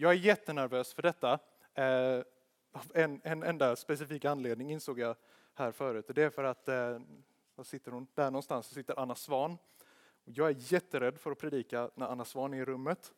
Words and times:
Jag 0.00 0.12
är 0.12 0.16
jättenervös 0.16 0.94
för 0.94 1.02
detta. 1.02 1.38
Eh, 1.74 2.22
av 2.72 2.92
en, 2.94 3.20
en 3.24 3.42
enda 3.42 3.76
specifik 3.76 4.24
anledning 4.24 4.72
insåg 4.72 4.98
jag 4.98 5.16
här 5.54 5.72
förut. 5.72 6.04
Det 6.08 6.22
är 6.22 6.30
för 6.30 6.44
att, 6.44 6.68
eh, 6.68 7.00
var 7.54 7.64
sitter 7.64 7.92
hon? 7.92 8.06
Där 8.14 8.30
någonstans 8.30 8.66
sitter 8.66 9.00
Anna 9.00 9.14
Svan. 9.14 9.58
Jag 10.24 10.48
är 10.48 10.54
jätterädd 10.72 11.18
för 11.18 11.30
att 11.30 11.38
predika 11.38 11.90
när 11.94 12.06
Anna 12.06 12.24
Svan 12.24 12.54
är 12.54 12.58
i 12.58 12.64
rummet. 12.64 13.12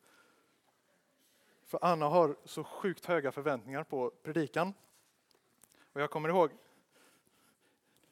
För 1.65 1.79
Anna 1.83 2.07
har 2.07 2.37
så 2.45 2.65
sjukt 2.65 3.07
höga 3.07 3.33
förväntningar 3.33 3.85
på 3.85 4.11
predikan. 4.23 4.75
Och 5.93 6.01
jag 6.01 6.11
kommer 6.11 6.29
ihåg, 6.29 6.51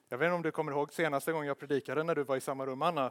jag 0.09 0.19
vet 0.19 0.27
inte 0.27 0.35
om 0.35 0.43
du 0.43 0.51
kommer 0.51 0.73
ihåg 0.73 0.93
senaste 0.93 1.33
gången 1.33 1.49
jag 1.49 1.59
predikade 1.59 2.03
när 2.03 2.15
du 2.15 2.25
var 2.25 2.37
i 2.37 2.41
samma 2.41 2.67
rum 2.67 2.83
Anna. 2.83 3.05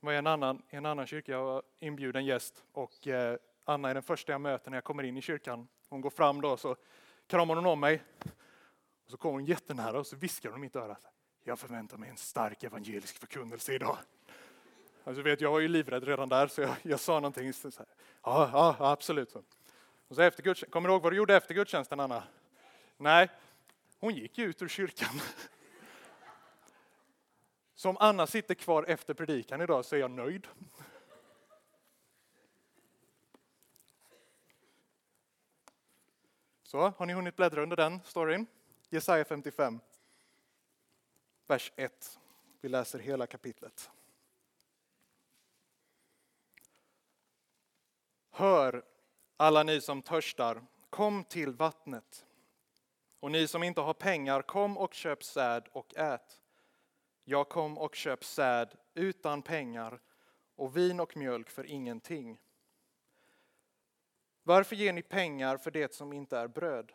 Det 0.00 0.06
var 0.06 0.12
i 0.12 0.16
en 0.16 0.26
annan, 0.26 0.62
en 0.68 0.86
annan 0.86 1.06
kyrka, 1.06 1.32
jag 1.32 1.44
var 1.44 1.62
inbjuden 1.78 2.24
gäst 2.24 2.64
och 2.72 3.08
eh, 3.08 3.38
Anna 3.64 3.90
är 3.90 3.94
den 3.94 4.02
första 4.02 4.32
jag 4.32 4.40
möter 4.40 4.70
när 4.70 4.76
jag 4.76 4.84
kommer 4.84 5.02
in 5.02 5.16
i 5.16 5.22
kyrkan. 5.22 5.68
Hon 5.88 6.00
går 6.00 6.10
fram 6.10 6.40
då 6.40 6.56
så 6.56 6.76
kramar 7.26 7.56
hon 7.56 7.66
om 7.66 7.80
mig. 7.80 8.02
Och 9.04 9.10
så 9.10 9.16
kommer 9.16 9.32
hon 9.32 9.44
jättenära 9.44 9.98
och 9.98 10.06
så 10.06 10.16
viskar 10.16 10.50
hon 10.50 10.58
i 10.58 10.60
mitt 10.60 10.76
öra. 10.76 10.96
Jag 11.44 11.58
förväntar 11.58 11.96
mig 11.96 12.10
en 12.10 12.16
stark 12.16 12.64
evangelisk 12.64 13.18
förkunnelse 13.18 13.74
idag. 13.74 13.98
Alltså 15.04 15.22
vet, 15.22 15.40
jag 15.40 15.50
var 15.50 15.60
ju 15.60 15.68
livrädd 15.68 16.04
redan 16.04 16.28
där 16.28 16.46
så 16.46 16.60
jag, 16.60 16.76
jag 16.82 17.00
sa 17.00 17.14
någonting. 17.14 17.52
Så 17.52 17.70
här, 17.78 17.86
ja, 18.22 18.50
ja, 18.52 18.90
absolut. 18.90 19.34
Och 20.08 20.16
så 20.16 20.22
efter 20.22 20.64
kommer 20.70 20.88
du 20.88 20.94
ihåg 20.94 21.02
vad 21.02 21.12
du 21.12 21.16
gjorde 21.16 21.36
efter 21.36 21.54
gudstjänsten 21.54 22.00
Anna? 22.00 22.22
Nej, 22.96 23.28
hon 23.98 24.14
gick 24.14 24.38
ut 24.38 24.62
ur 24.62 24.68
kyrkan. 24.68 25.20
Så 27.74 27.88
om 27.88 27.96
Anna 28.00 28.26
sitter 28.26 28.54
kvar 28.54 28.84
efter 28.88 29.14
predikan 29.14 29.60
idag 29.60 29.84
så 29.84 29.96
är 29.96 30.00
jag 30.00 30.10
nöjd. 30.10 30.46
Så, 36.72 36.92
har 36.96 37.06
ni 37.06 37.12
hunnit 37.12 37.36
bläddra 37.36 37.62
under 37.62 37.76
den 37.76 38.00
storyn? 38.04 38.46
Jesaja 38.88 39.24
55, 39.24 39.80
vers 41.46 41.72
1. 41.76 42.20
Vi 42.60 42.68
läser 42.68 42.98
hela 42.98 43.26
kapitlet. 43.26 43.90
Hör, 48.30 48.84
alla 49.36 49.62
ni 49.62 49.80
som 49.80 50.02
törstar, 50.02 50.62
kom 50.90 51.24
till 51.24 51.54
vattnet. 51.54 52.26
Och 53.20 53.30
ni 53.30 53.48
som 53.48 53.62
inte 53.62 53.80
har 53.80 53.94
pengar, 53.94 54.42
kom 54.42 54.78
och 54.78 54.94
köp 54.94 55.24
säd 55.24 55.68
och 55.72 55.96
ät. 55.96 56.42
Jag 57.24 57.48
kom 57.48 57.78
och 57.78 57.94
köp 57.94 58.24
säd 58.24 58.74
utan 58.94 59.42
pengar 59.42 60.00
och 60.56 60.76
vin 60.76 61.00
och 61.00 61.16
mjölk 61.16 61.50
för 61.50 61.66
ingenting. 61.66 62.38
Varför 64.42 64.76
ger 64.76 64.92
ni 64.92 65.02
pengar 65.02 65.56
för 65.56 65.70
det 65.70 65.94
som 65.94 66.12
inte 66.12 66.38
är 66.38 66.48
bröd? 66.48 66.92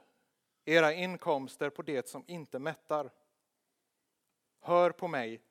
Era 0.66 0.94
inkomster 0.94 1.70
på 1.70 1.82
det 1.82 2.08
som 2.08 2.24
inte 2.28 2.60
mättar. 2.60 3.12
Hör 4.60 4.92
på 4.92 5.08
mig, 5.08 5.42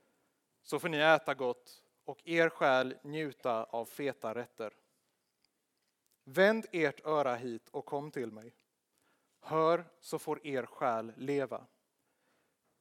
så 0.62 0.78
får 0.78 0.88
ni 0.88 0.98
äta 0.98 1.34
gott 1.34 1.82
och 2.04 2.22
er 2.24 2.48
själ 2.48 2.96
njuta 3.02 3.64
av 3.64 3.84
feta 3.84 4.34
rätter. 4.34 4.74
Vänd 6.24 6.66
ert 6.72 7.06
öra 7.06 7.34
hit 7.34 7.68
och 7.70 7.86
kom 7.86 8.10
till 8.10 8.32
mig. 8.32 8.54
Hör, 9.40 9.84
så 10.00 10.18
får 10.18 10.46
er 10.46 10.66
själ 10.66 11.12
leva. 11.16 11.66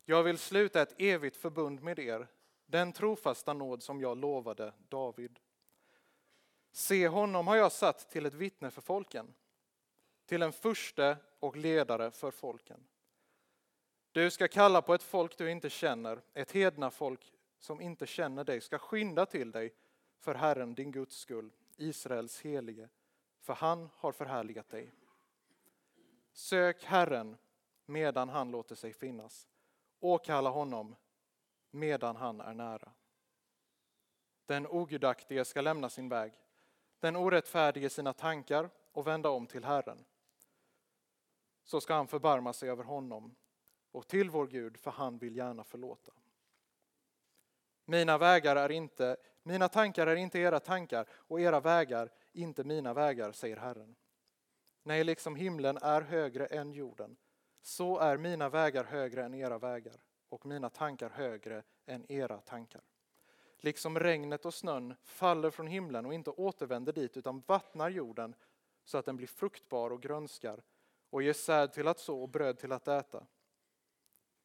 Jag 0.06 0.24
vill 0.24 0.38
sluta 0.38 0.82
ett 0.82 0.96
evigt 0.98 1.38
förbund 1.38 1.84
med 1.84 2.00
er, 2.00 2.28
den 2.66 2.94
trofasta 2.94 3.54
nåd 3.54 3.84
som 3.84 4.02
jag 4.02 4.18
lovade 4.18 4.74
David. 4.90 5.40
Se, 6.76 7.08
honom 7.08 7.48
har 7.48 7.56
jag 7.56 7.72
satt 7.72 8.10
till 8.10 8.26
ett 8.26 8.34
vittne 8.34 8.72
för 8.72 8.82
folken, 8.82 9.34
till 10.26 10.42
en 10.42 10.54
furste 10.54 11.18
och 11.40 11.56
ledare 11.56 12.12
för 12.12 12.32
folken. 12.32 12.88
Du 14.12 14.32
ska 14.32 14.48
kalla 14.48 14.82
på 14.82 14.94
ett 14.94 15.04
folk 15.04 15.38
du 15.38 15.52
inte 15.52 15.70
känner, 15.70 16.22
ett 16.34 16.52
hedna 16.52 16.92
folk 16.92 17.34
som 17.60 17.82
inte 17.82 18.08
känner 18.08 18.44
dig 18.44 18.62
ska 18.62 18.78
skynda 18.78 19.26
till 19.26 19.52
dig 19.52 19.74
för 20.20 20.36
Herren 20.36 20.76
din 20.76 20.92
Guds 20.92 21.18
skull, 21.18 21.52
Israels 21.78 22.42
helige, 22.42 22.90
för 23.42 23.54
han 23.54 23.90
har 23.94 24.12
förhärligat 24.12 24.70
dig. 24.70 24.92
Sök 26.32 26.84
Herren 26.84 27.38
medan 27.86 28.30
han 28.30 28.52
låter 28.52 28.76
sig 28.76 28.94
finnas. 28.94 29.48
Åkalla 30.00 30.50
honom 30.50 30.96
medan 31.72 32.16
han 32.16 32.42
är 32.42 32.54
nära. 32.54 32.92
Den 34.46 34.68
ogudaktige 34.68 35.46
ska 35.46 35.62
lämna 35.62 35.90
sin 35.90 36.10
väg, 36.10 36.34
den 37.06 37.16
orättfärdige 37.16 37.90
sina 37.90 38.14
tankar 38.14 38.70
och 38.92 39.08
vända 39.08 39.30
om 39.30 39.48
till 39.48 39.64
Herren. 39.64 40.06
Så 41.64 41.82
ska 41.82 41.94
han 41.94 42.08
förbarma 42.08 42.54
sig 42.54 42.70
över 42.70 42.84
honom 42.84 43.36
och 43.92 44.08
till 44.08 44.30
vår 44.30 44.48
Gud, 44.48 44.78
för 44.78 44.92
han 44.92 45.18
vill 45.18 45.36
gärna 45.36 45.64
förlåta. 45.64 46.12
Mina 47.86 48.18
vägar 48.18 48.56
är 48.56 48.72
inte, 48.72 49.18
mina 49.44 49.70
tankar 49.70 50.08
är 50.08 50.16
inte 50.16 50.40
era 50.40 50.60
tankar 50.60 51.08
och 51.12 51.42
era 51.42 51.60
vägar 51.60 52.12
inte 52.32 52.64
mina 52.64 52.94
vägar, 52.94 53.32
säger 53.32 53.58
Herren. 53.58 53.96
Nej, 54.84 55.04
liksom 55.04 55.36
himlen 55.36 55.78
är 55.78 56.02
högre 56.02 56.46
än 56.46 56.74
jorden, 56.74 57.18
så 57.62 58.00
är 58.00 58.18
mina 58.18 58.50
vägar 58.50 58.84
högre 58.84 59.24
än 59.24 59.34
era 59.34 59.58
vägar 59.58 60.02
och 60.30 60.46
mina 60.46 60.70
tankar 60.70 61.10
högre 61.10 61.64
än 61.86 62.12
era 62.12 62.42
tankar. 62.42 62.82
Liksom 63.66 64.00
regnet 64.00 64.46
och 64.46 64.54
snön 64.54 64.96
faller 65.04 65.50
från 65.52 65.68
himlen 65.68 66.06
och 66.06 66.14
inte 66.14 66.30
återvänder 66.30 66.94
dit 66.94 67.18
utan 67.18 67.44
vattnar 67.48 67.90
jorden 67.90 68.36
så 68.84 68.98
att 68.98 69.06
den 69.06 69.18
blir 69.18 69.28
fruktbar 69.28 69.90
och 69.90 70.02
grönskar 70.02 70.64
och 71.10 71.24
ger 71.24 71.34
säd 71.34 71.74
till 71.74 71.88
att 71.88 72.00
så 72.00 72.22
och 72.22 72.30
bröd 72.30 72.58
till 72.58 72.72
att 72.72 72.88
äta. 72.88 73.28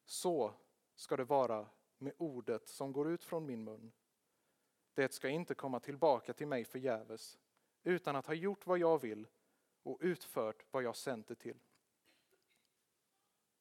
Så 0.05 0.55
ska 0.95 1.17
det 1.17 1.25
vara 1.25 1.67
med 1.99 2.13
ordet 2.17 2.69
som 2.69 2.93
går 2.93 3.11
ut 3.11 3.25
från 3.25 3.47
min 3.47 3.65
mun. 3.65 3.93
Det 4.95 5.13
ska 5.13 5.29
inte 5.29 5.55
komma 5.55 5.81
tillbaka 5.81 6.33
till 6.33 6.47
mig 6.47 6.65
förgäves 6.65 7.39
utan 7.83 8.17
att 8.17 8.27
ha 8.27 8.35
gjort 8.35 8.67
vad 8.67 8.79
jag 8.79 9.01
vill 9.01 9.27
och 9.83 9.99
utfört 10.01 10.65
vad 10.71 10.83
jag 10.83 10.97
sänt 10.97 11.29
det 11.29 11.35
till. 11.35 11.59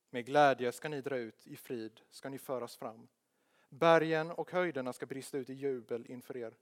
Med 0.10 0.26
glädje 0.26 0.72
ska 0.72 0.90
ni 0.90 1.02
dra 1.02 1.18
ut, 1.18 1.48
i 1.48 1.56
frid 1.56 2.02
ska 2.10 2.30
ni 2.30 2.38
föras 2.38 2.76
fram. 2.76 3.08
Bergen 3.70 4.32
och 4.32 4.52
höjderna 4.52 4.94
ska 4.94 5.06
brista 5.06 5.38
ut 5.38 5.50
i 5.50 5.54
jubel 5.54 6.06
inför 6.06 6.38
er. 6.38 6.58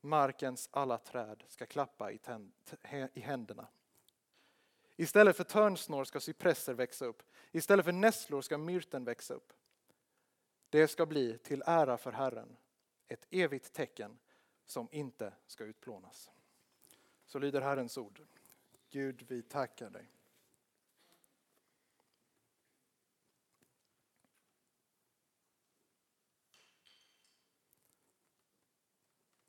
Markens 0.00 0.68
alla 0.72 0.98
träd 0.98 1.44
ska 1.48 1.66
klappa 1.66 2.12
i, 2.12 2.20
i 3.14 3.20
händerna. 3.20 3.68
Istället 4.96 5.36
för 5.36 5.44
törnsnår 5.44 6.04
ska 6.04 6.20
cypresser 6.20 6.74
växa 6.74 7.04
upp. 7.04 7.22
Istället 7.52 7.84
för 7.84 7.92
nässlor 7.92 8.40
ska 8.40 8.58
myrten 8.58 9.04
växa 9.04 9.34
upp. 9.34 9.52
Det 10.70 10.88
ska 10.88 11.06
bli 11.06 11.38
till 11.38 11.62
ära 11.66 11.96
för 11.96 12.12
Herren, 12.12 12.56
ett 13.08 13.26
evigt 13.30 13.72
tecken 13.72 14.18
som 14.64 14.88
inte 14.92 15.32
ska 15.46 15.64
utplånas. 15.64 16.30
Så 17.26 17.38
lyder 17.38 17.60
Herrens 17.60 17.98
ord. 17.98 18.22
Gud, 18.90 19.24
vi 19.28 19.42
tackar 19.42 19.90
dig. 19.90 20.10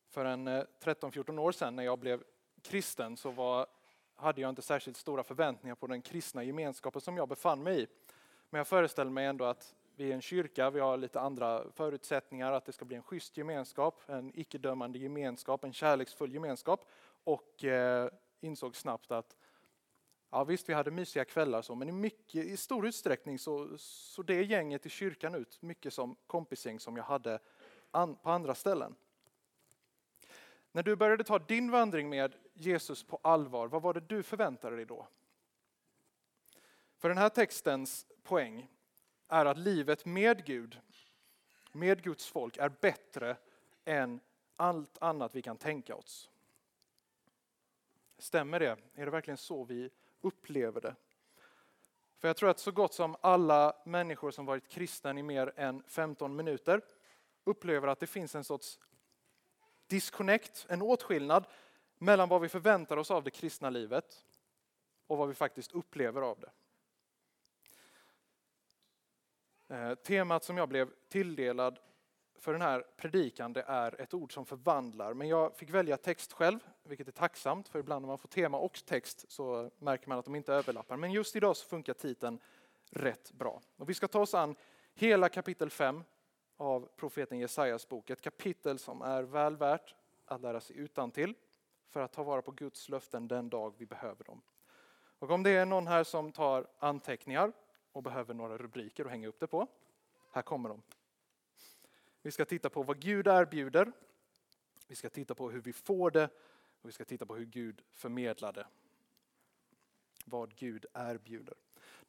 För 0.10 0.26
en 0.26 0.48
eh, 0.48 0.64
13-14 0.84 1.40
år 1.40 1.52
sedan 1.52 1.76
när 1.76 1.84
jag 1.84 2.00
blev 2.00 2.24
kristen 2.62 3.18
så 3.18 3.32
var, 3.32 3.68
hade 4.16 4.42
jag 4.42 4.50
inte 4.50 4.62
särskilt 4.62 4.98
stora 4.98 5.24
förväntningar 5.24 5.76
på 5.76 5.88
den 5.88 6.02
kristna 6.02 6.44
gemenskapen 6.44 7.02
som 7.02 7.18
jag 7.18 7.30
befann 7.30 7.64
mig 7.64 7.82
i. 7.84 7.88
Men 8.50 8.58
jag 8.58 8.68
föreställer 8.68 9.12
mig 9.12 9.26
ändå 9.26 9.46
att 9.46 9.76
vi 9.96 10.10
är 10.10 10.14
en 10.14 10.22
kyrka, 10.22 10.70
vi 10.70 10.80
har 10.80 10.98
lite 10.98 11.20
andra 11.20 11.72
förutsättningar, 11.72 12.52
att 12.52 12.66
det 12.66 12.72
ska 12.72 12.86
bli 12.86 12.96
en 12.96 13.04
schysst 13.04 13.38
gemenskap, 13.38 14.02
en 14.06 14.32
icke-dömande 14.40 15.00
gemenskap, 15.00 15.64
en 15.64 15.74
kärleksfull 15.74 16.34
gemenskap. 16.34 16.86
Och 17.24 17.64
eh, 17.64 18.10
insåg 18.42 18.76
snabbt 18.76 19.12
att 19.12 19.36
ja, 20.30 20.44
visst, 20.44 20.70
vi 20.70 20.74
hade 20.74 20.92
mysiga 20.92 21.26
kvällar 21.26 21.62
så, 21.62 21.76
men 21.76 21.90
i, 21.90 21.92
mycket, 21.92 22.46
i 22.46 22.58
stor 22.58 22.88
utsträckning 22.88 23.40
så, 23.40 23.78
så 23.78 24.24
det 24.24 24.44
gänget 24.44 24.86
i 24.86 24.90
kyrkan 24.90 25.36
ut 25.36 25.62
mycket 25.62 25.94
som 25.94 26.16
kompisgäng 26.28 26.80
som 26.80 26.98
jag 26.98 27.04
hade 27.04 27.40
an, 27.92 28.16
på 28.16 28.30
andra 28.30 28.56
ställen. 28.56 28.96
När 30.80 30.84
du 30.84 30.96
började 30.96 31.24
ta 31.24 31.40
din 31.40 31.72
vandring 31.72 32.10
med 32.10 32.36
Jesus 32.54 33.04
på 33.04 33.20
allvar, 33.22 33.68
vad 33.68 33.82
var 33.82 33.94
det 33.94 34.00
du 34.00 34.24
förväntade 34.24 34.76
dig 34.76 34.86
då? 34.86 35.08
För 36.98 37.10
den 37.10 37.18
här 37.18 37.30
textens 37.30 38.06
poäng 38.24 38.68
är 39.28 39.46
att 39.46 39.58
livet 39.58 40.06
med 40.06 40.46
Gud, 40.46 40.80
med 41.72 42.04
Guds 42.04 42.28
folk, 42.28 42.58
är 42.58 42.70
bättre 42.70 43.38
än 43.86 44.20
allt 44.56 44.98
annat 45.02 45.36
vi 45.36 45.42
kan 45.42 45.58
tänka 45.58 45.96
oss. 45.96 46.30
Stämmer 48.18 48.60
det? 48.60 48.78
Är 48.96 49.06
det 49.06 49.12
verkligen 49.12 49.38
så 49.38 49.64
vi 49.64 49.90
upplever 50.22 50.82
det? 50.82 50.96
För 52.18 52.28
jag 52.28 52.38
tror 52.38 52.50
att 52.50 52.60
så 52.60 52.72
gott 52.72 52.94
som 52.94 53.16
alla 53.22 53.74
människor 53.86 54.32
som 54.32 54.46
varit 54.46 54.68
kristna 54.68 55.20
i 55.20 55.24
mer 55.24 55.54
än 55.56 55.84
15 55.88 56.36
minuter 56.36 56.82
upplever 57.44 57.88
att 57.88 58.00
det 58.00 58.08
finns 58.08 58.36
en 58.36 58.44
sorts 58.44 58.80
disconnect, 59.90 60.66
en 60.70 60.82
åtskillnad 60.82 61.46
mellan 61.98 62.30
vad 62.30 62.42
vi 62.42 62.50
förväntar 62.50 62.98
oss 62.98 63.12
av 63.12 63.24
det 63.24 63.32
kristna 63.32 63.70
livet 63.70 64.26
och 65.08 65.18
vad 65.18 65.28
vi 65.28 65.34
faktiskt 65.34 65.72
upplever 65.72 66.22
av 66.22 66.40
det. 66.40 66.52
Eh, 69.76 69.96
temat 69.96 70.44
som 70.44 70.58
jag 70.58 70.70
blev 70.70 70.90
tilldelad 71.10 71.80
för 72.40 72.52
den 72.54 72.62
här 72.62 72.84
predikan 72.98 73.54
det 73.54 73.62
är 73.68 74.02
ett 74.02 74.14
ord 74.14 74.34
som 74.34 74.46
förvandlar. 74.46 75.14
Men 75.14 75.28
jag 75.28 75.56
fick 75.56 75.70
välja 75.70 75.98
text 75.98 76.34
själv, 76.34 76.60
vilket 76.84 77.08
är 77.08 77.12
tacksamt 77.12 77.68
för 77.68 77.80
ibland 77.80 78.02
när 78.02 78.08
man 78.08 78.18
får 78.18 78.30
tema 78.30 78.58
och 78.58 78.86
text 78.86 79.26
så 79.32 79.72
märker 79.78 80.10
man 80.10 80.20
att 80.20 80.26
de 80.26 80.36
inte 80.36 80.54
överlappar. 80.54 80.98
Men 80.98 81.12
just 81.12 81.36
idag 81.36 81.58
så 81.58 81.68
funkar 81.68 81.94
titeln 81.94 82.40
rätt 82.90 83.32
bra. 83.32 83.62
Och 83.78 83.90
vi 83.90 83.94
ska 83.94 84.08
ta 84.08 84.20
oss 84.20 84.34
an 84.34 84.56
hela 84.94 85.30
kapitel 85.30 85.70
5 85.70 86.04
av 86.60 86.90
profeten 86.96 87.40
Jesajas 87.40 87.90
bok. 87.90 88.10
Ett 88.10 88.22
kapitel 88.22 88.80
som 88.80 89.02
är 89.02 89.24
väl 89.24 89.58
värt 89.58 89.96
att 90.26 90.42
lära 90.42 90.62
sig 90.62 90.78
utan 90.78 91.12
till 91.12 91.34
för 91.88 92.00
att 92.00 92.14
ta 92.14 92.24
vara 92.24 92.42
på 92.42 92.52
Guds 92.52 92.90
löften 92.90 93.28
den 93.28 93.50
dag 93.50 93.74
vi 93.78 93.86
behöver 93.86 94.24
dem. 94.24 94.42
Och 95.20 95.32
om 95.32 95.44
det 95.44 95.50
är 95.50 95.66
någon 95.66 95.88
här 95.88 96.04
som 96.04 96.32
tar 96.32 96.68
anteckningar 96.80 97.52
och 97.92 98.04
behöver 98.04 98.34
några 98.34 98.58
rubriker 98.58 99.06
att 99.06 99.12
hänga 99.12 99.28
upp 99.28 99.40
det 99.40 99.48
på, 99.48 99.68
här 100.32 100.42
kommer 100.42 100.70
de. 100.70 100.82
Vi 102.22 102.32
ska 102.32 102.46
titta 102.46 102.70
på 102.70 102.84
vad 102.84 103.00
Gud 103.00 103.28
erbjuder. 103.28 103.92
Vi 104.88 104.96
ska 104.96 105.10
titta 105.10 105.36
på 105.36 105.50
hur 105.50 105.62
vi 105.62 105.74
får 105.74 106.12
det 106.12 106.30
och 106.82 106.90
vi 106.90 106.92
ska 106.92 107.06
titta 107.06 107.26
på 107.26 107.36
hur 107.36 107.46
Gud 107.46 107.82
förmedlar 107.92 108.54
det. 108.54 108.68
Vad 110.26 110.56
Gud 110.56 110.86
erbjuder. 110.94 111.56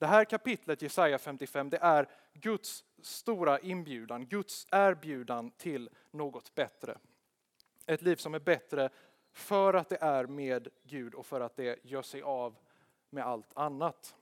Det 0.01 0.07
här 0.07 0.25
kapitlet, 0.25 0.83
Jesaja 0.83 1.19
55, 1.19 1.71
det 1.71 1.77
är 1.77 2.09
Guds 2.33 2.85
stora 3.03 3.59
inbjudan, 3.59 4.27
Guds 4.27 4.67
erbjudan 4.71 5.51
till 5.51 5.91
något 6.11 6.55
bättre. 6.55 6.99
Ett 7.87 8.03
liv 8.03 8.17
som 8.17 8.35
är 8.35 8.39
bättre 8.39 8.91
för 9.33 9.75
att 9.75 9.89
det 9.89 10.03
är 10.03 10.27
med 10.27 10.69
Gud 10.83 11.15
och 11.15 11.27
för 11.27 11.41
att 11.41 11.57
det 11.57 11.85
gör 11.85 12.03
sig 12.03 12.23
av 12.23 12.57
med 13.11 13.27
allt 13.27 13.57
annat. 13.57 14.17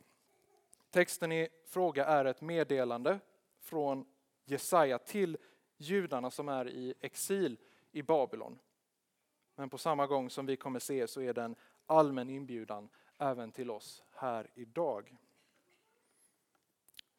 Texten 0.90 1.32
i 1.32 1.48
fråga 1.66 2.04
är 2.04 2.24
ett 2.24 2.40
meddelande 2.40 3.18
från 3.60 4.06
Jesaja 4.44 4.98
till 4.98 5.38
judarna 5.76 6.30
som 6.30 6.48
är 6.48 6.68
i 6.68 6.94
exil 7.00 7.58
i 7.92 8.02
Babylon. 8.02 8.58
Men 9.54 9.70
på 9.70 9.78
samma 9.78 10.06
gång 10.06 10.30
som 10.30 10.46
vi 10.46 10.56
kommer 10.56 10.78
se 10.78 11.08
så 11.08 11.20
är 11.20 11.34
det 11.34 11.42
en 11.42 11.56
allmän 11.86 12.30
inbjudan 12.30 12.88
även 13.18 13.52
till 13.52 13.70
oss 13.70 14.04
här 14.12 14.50
idag. 14.54 15.16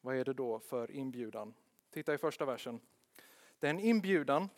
Vad 0.00 0.16
är 0.16 0.24
det 0.24 0.32
då 0.32 0.58
för 0.58 0.90
inbjudan? 0.90 1.54
Titta 1.90 2.14
i 2.14 2.18
första 2.18 2.44
versen. 2.44 2.80
Det 3.58 3.66
är 3.66 3.70
en 3.70 3.80
inbjudan 3.80 4.48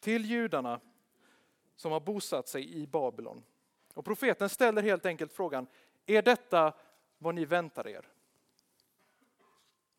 till 0.00 0.24
judarna 0.24 0.80
som 1.76 1.92
har 1.92 2.00
bosatt 2.00 2.48
sig 2.48 2.74
i 2.74 2.86
Babylon. 2.86 3.42
Och 3.94 4.04
profeten 4.04 4.48
ställer 4.48 4.82
helt 4.82 5.06
enkelt 5.06 5.32
frågan, 5.32 5.66
är 6.06 6.22
detta 6.22 6.72
vad 7.18 7.34
ni 7.34 7.44
väntar 7.44 7.88
er? 7.88 8.08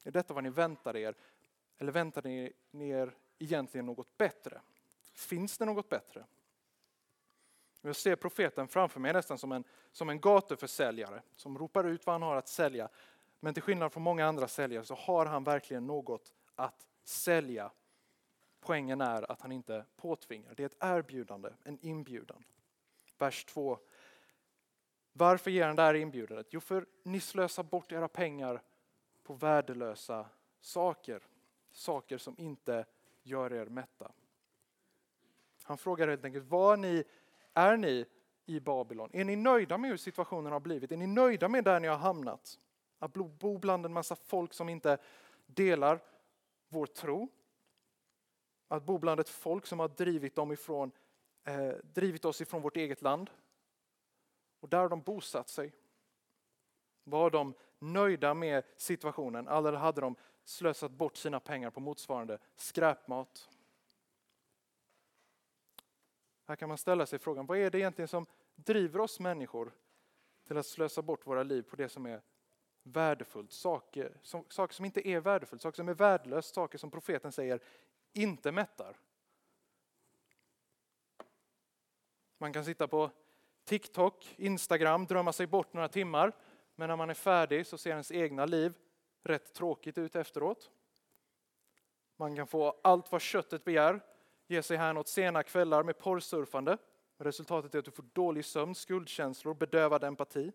Är 0.03 0.11
detta 0.11 0.33
vad 0.33 0.43
ni 0.43 0.49
väntar 0.49 0.97
er? 0.97 1.15
Eller 1.77 1.91
väntar 1.91 2.21
ni 2.71 2.89
er 2.89 3.15
egentligen 3.39 3.85
något 3.85 4.17
bättre? 4.17 4.61
Finns 5.13 5.57
det 5.57 5.65
något 5.65 5.89
bättre? 5.89 6.25
Jag 7.81 7.95
ser 7.95 8.15
profeten 8.15 8.67
framför 8.67 8.99
mig 8.99 9.13
nästan 9.13 9.37
som 9.37 9.51
en, 9.51 9.63
som 9.91 10.09
en 10.09 10.21
gatuförsäljare 10.21 11.21
som 11.35 11.57
ropar 11.57 11.83
ut 11.83 12.05
vad 12.05 12.13
han 12.13 12.21
har 12.21 12.35
att 12.35 12.47
sälja. 12.47 12.89
Men 13.39 13.53
till 13.53 13.63
skillnad 13.63 13.93
från 13.93 14.03
många 14.03 14.25
andra 14.25 14.47
säljare 14.47 14.83
så 14.83 14.95
har 14.95 15.25
han 15.25 15.43
verkligen 15.43 15.87
något 15.87 16.33
att 16.55 16.87
sälja. 17.03 17.71
Poängen 18.59 19.01
är 19.01 19.31
att 19.31 19.41
han 19.41 19.51
inte 19.51 19.85
påtvingar. 19.95 20.53
Det 20.55 20.63
är 20.63 20.65
ett 20.65 20.77
erbjudande, 20.79 21.49
en 21.63 21.79
inbjudan. 21.81 22.43
Vers 23.17 23.45
2. 23.45 23.79
Varför 25.13 25.51
ger 25.51 25.67
han 25.67 25.75
det 25.75 25.81
här 25.81 25.93
inbjudandet? 25.93 26.47
Jo, 26.49 26.59
för 26.59 26.85
ni 27.03 27.19
slösar 27.19 27.63
bort 27.63 27.91
era 27.91 28.07
pengar 28.07 28.61
på 29.23 29.33
värdelösa 29.33 30.25
saker. 30.59 31.21
Saker 31.71 32.17
som 32.17 32.35
inte 32.37 32.85
gör 33.23 33.53
er 33.53 33.65
mätta. 33.65 34.11
Han 35.63 35.77
frågar 35.77 36.07
helt 36.07 36.25
enkelt, 36.25 36.45
var 36.45 36.77
ni, 36.77 37.03
är 37.53 37.77
ni 37.77 38.05
i 38.45 38.59
Babylon? 38.59 39.09
Är 39.13 39.25
ni 39.25 39.35
nöjda 39.35 39.77
med 39.77 39.89
hur 39.89 39.97
situationen 39.97 40.51
har 40.51 40.59
blivit? 40.59 40.91
Är 40.91 40.97
ni 40.97 41.07
nöjda 41.07 41.47
med 41.47 41.63
där 41.63 41.79
ni 41.79 41.87
har 41.87 41.97
hamnat? 41.97 42.59
Att 42.99 43.13
bo 43.13 43.57
bland 43.57 43.85
en 43.85 43.93
massa 43.93 44.15
folk 44.15 44.53
som 44.53 44.69
inte 44.69 44.97
delar 45.45 45.99
vår 46.69 46.85
tro. 46.85 47.29
Att 48.67 48.83
bo 48.83 48.97
bland 48.97 49.19
ett 49.19 49.29
folk 49.29 49.65
som 49.65 49.79
har 49.79 49.87
drivit, 49.87 50.35
dem 50.35 50.51
ifrån, 50.51 50.91
eh, 51.43 51.73
drivit 51.83 52.25
oss 52.25 52.41
ifrån 52.41 52.61
vårt 52.61 52.77
eget 52.77 53.01
land. 53.01 53.29
Och 54.59 54.69
där 54.69 54.77
har 54.79 54.89
de 54.89 55.01
bosatt 55.01 55.49
sig. 55.49 55.73
Var 57.03 57.29
de 57.29 57.53
nöjda 57.79 58.33
med 58.33 58.63
situationen 58.77 59.47
eller 59.47 59.73
hade 59.73 60.01
de 60.01 60.15
slösat 60.43 60.91
bort 60.91 61.17
sina 61.17 61.39
pengar 61.39 61.69
på 61.69 61.79
motsvarande 61.79 62.39
skräpmat? 62.55 63.49
Här 66.47 66.55
kan 66.55 66.69
man 66.69 66.77
ställa 66.77 67.05
sig 67.05 67.19
frågan, 67.19 67.45
vad 67.45 67.57
är 67.57 67.69
det 67.71 67.79
egentligen 67.79 68.07
som 68.07 68.25
driver 68.55 68.99
oss 68.99 69.19
människor 69.19 69.71
till 70.47 70.57
att 70.57 70.65
slösa 70.65 71.01
bort 71.01 71.27
våra 71.27 71.43
liv 71.43 71.61
på 71.61 71.75
det 71.75 71.89
som 71.89 72.05
är 72.05 72.21
värdefullt, 72.87 73.51
saker 73.51 74.17
som, 74.21 74.45
saker 74.49 74.73
som 74.73 74.85
inte 74.85 75.07
är 75.07 75.19
värdefullt, 75.19 75.61
saker 75.61 75.75
som 75.75 75.89
är 75.89 75.93
värdelöst, 75.93 76.55
saker 76.55 76.77
som 76.77 76.91
profeten 76.91 77.31
säger 77.31 77.59
inte 78.13 78.51
mättar. 78.51 78.97
Man 82.37 82.53
kan 82.53 82.65
sitta 82.65 82.87
på 82.87 83.11
TikTok, 83.65 84.35
Instagram, 84.37 85.05
drömma 85.05 85.33
sig 85.33 85.47
bort 85.47 85.73
några 85.73 85.87
timmar, 85.87 86.31
men 86.75 86.87
när 86.87 86.95
man 86.95 87.09
är 87.09 87.13
färdig 87.13 87.67
så 87.67 87.77
ser 87.77 87.89
ens 87.89 88.11
egna 88.11 88.45
liv 88.45 88.73
rätt 89.23 89.53
tråkigt 89.53 89.97
ut 89.97 90.15
efteråt. 90.15 90.71
Man 92.15 92.35
kan 92.35 92.47
få 92.47 92.79
allt 92.81 93.11
vad 93.11 93.21
köttet 93.21 93.63
begär, 93.63 94.01
ge 94.47 94.63
sig 94.63 94.77
här 94.77 94.97
åt 94.97 95.07
sena 95.07 95.43
kvällar 95.43 95.83
med 95.83 95.97
porrsurfande. 95.97 96.77
Resultatet 97.17 97.75
är 97.75 97.79
att 97.79 97.85
du 97.85 97.91
får 97.91 98.05
dålig 98.13 98.45
sömn, 98.45 98.75
skuldkänslor, 98.75 99.53
bedövad 99.53 100.03
empati. 100.03 100.51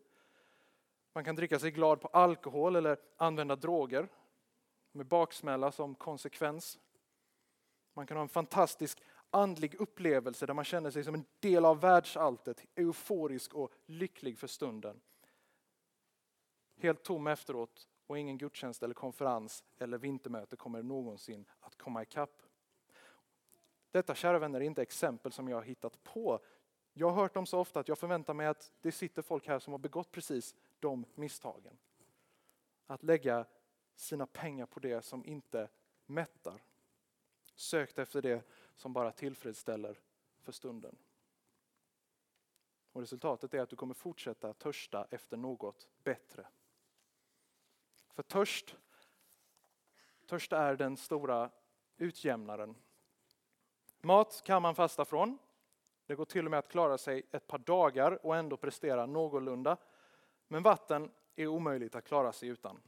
Man 1.13 1.25
kan 1.25 1.37
dricka 1.37 1.59
sig 1.59 1.71
glad 1.71 2.01
på 2.01 2.09
alkohol 2.09 2.77
eller 2.77 2.99
använda 3.17 3.57
droger 3.57 4.09
med 4.93 5.07
baksmälla 5.07 5.73
som 5.73 5.95
konsekvens. 5.95 6.79
Man 7.95 8.07
kan 8.07 8.17
ha 8.17 8.23
en 8.23 8.29
fantastisk 8.29 9.03
andlig 9.31 9.75
upplevelse 9.75 10.47
där 10.47 10.55
man 10.55 10.65
känner 10.65 10.91
sig 10.91 11.05
som 11.05 11.15
en 11.15 11.25
del 11.41 11.65
av 11.65 11.81
världsalltet, 11.81 12.67
euforisk 12.75 13.55
och 13.55 13.73
lycklig 13.87 14.39
för 14.39 14.47
stunden. 14.47 15.01
Helt 16.77 17.03
tom 17.03 17.27
efteråt 17.27 17.89
och 18.07 18.19
ingen 18.19 18.39
gudstjänst 18.39 18.83
eller 18.83 18.95
konferens 18.95 19.65
eller 19.79 19.99
vintermöte 19.99 20.57
kommer 20.57 20.83
någonsin 20.83 21.45
att 21.61 21.77
komma 21.77 22.03
ikapp. 22.03 22.43
Detta 23.91 24.15
kära 24.15 24.39
vänner 24.39 24.61
är 24.61 24.65
inte 24.65 24.83
exempel 24.83 25.33
som 25.33 25.49
jag 25.49 25.57
har 25.57 25.63
hittat 25.63 26.03
på. 26.03 26.41
Jag 26.93 27.11
har 27.11 27.23
hört 27.23 27.35
dem 27.35 27.47
så 27.47 27.59
ofta 27.59 27.81
att 27.81 27.89
jag 27.89 27.99
förväntar 27.99 28.35
mig 28.35 28.47
att 28.47 28.73
det 28.81 28.93
sitter 28.93 29.23
folk 29.23 29.49
här 29.49 29.59
som 29.59 29.73
har 29.73 29.79
begått 29.79 30.11
precis 30.11 30.55
de 30.83 31.07
misstagen. 31.15 31.79
Att 32.87 33.03
lägga 33.03 33.47
sina 33.95 34.27
pengar 34.27 34.67
på 34.67 34.81
det 34.81 35.03
som 35.03 35.25
inte 35.25 35.69
mättar. 36.07 36.63
Sökt 37.55 37.99
efter 37.99 38.23
det 38.23 38.45
som 38.77 38.93
bara 38.93 39.13
tillfredsställer 39.13 40.01
för 40.41 40.53
stunden. 40.53 40.97
Och 42.93 43.01
resultatet 43.01 43.55
är 43.55 43.61
att 43.61 43.71
du 43.71 43.77
kommer 43.77 43.95
fortsätta 43.95 44.53
törsta 44.53 45.07
efter 45.11 45.37
något 45.37 45.89
bättre. 46.05 46.47
För 48.13 48.23
törst, 48.23 48.77
törst 50.27 50.53
är 50.53 50.77
den 50.77 50.97
stora 50.97 51.51
utjämnaren. 51.97 52.77
Mat 54.01 54.43
kan 54.45 54.63
man 54.63 54.75
fasta 54.75 55.05
från. 55.05 55.39
Det 56.07 56.15
går 56.15 56.25
till 56.25 56.45
och 56.45 56.51
med 56.51 56.59
att 56.59 56.69
klara 56.69 56.99
sig 56.99 57.23
ett 57.31 57.47
par 57.47 57.59
dagar 57.59 58.27
och 58.27 58.37
ändå 58.37 58.57
prestera 58.57 59.07
någorlunda. 59.07 59.77
Men 60.53 60.63
vatten 60.63 61.11
är 61.37 61.47
omöjligt 61.47 61.95
att 61.95 62.05
klara 62.05 62.33
sig 62.33 62.49
utan. 62.49 62.81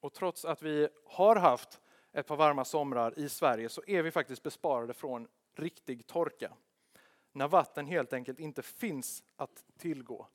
Och 0.00 0.12
trots 0.12 0.44
att 0.44 0.62
vi 0.62 0.88
har 1.04 1.36
haft 1.36 1.80
ett 2.12 2.26
par 2.26 2.36
varma 2.36 2.64
somrar 2.64 3.18
i 3.18 3.28
Sverige 3.28 3.68
så 3.68 3.82
är 3.86 4.02
vi 4.02 4.10
faktiskt 4.10 4.42
besparade 4.42 4.94
från 4.94 5.28
riktig 5.52 6.06
torka. 6.06 6.52
När 7.32 7.48
vatten 7.48 7.86
helt 7.86 8.12
enkelt 8.12 8.38
inte 8.38 8.62
finns 8.62 9.22
att 9.36 9.64
tillgå. 9.76 10.26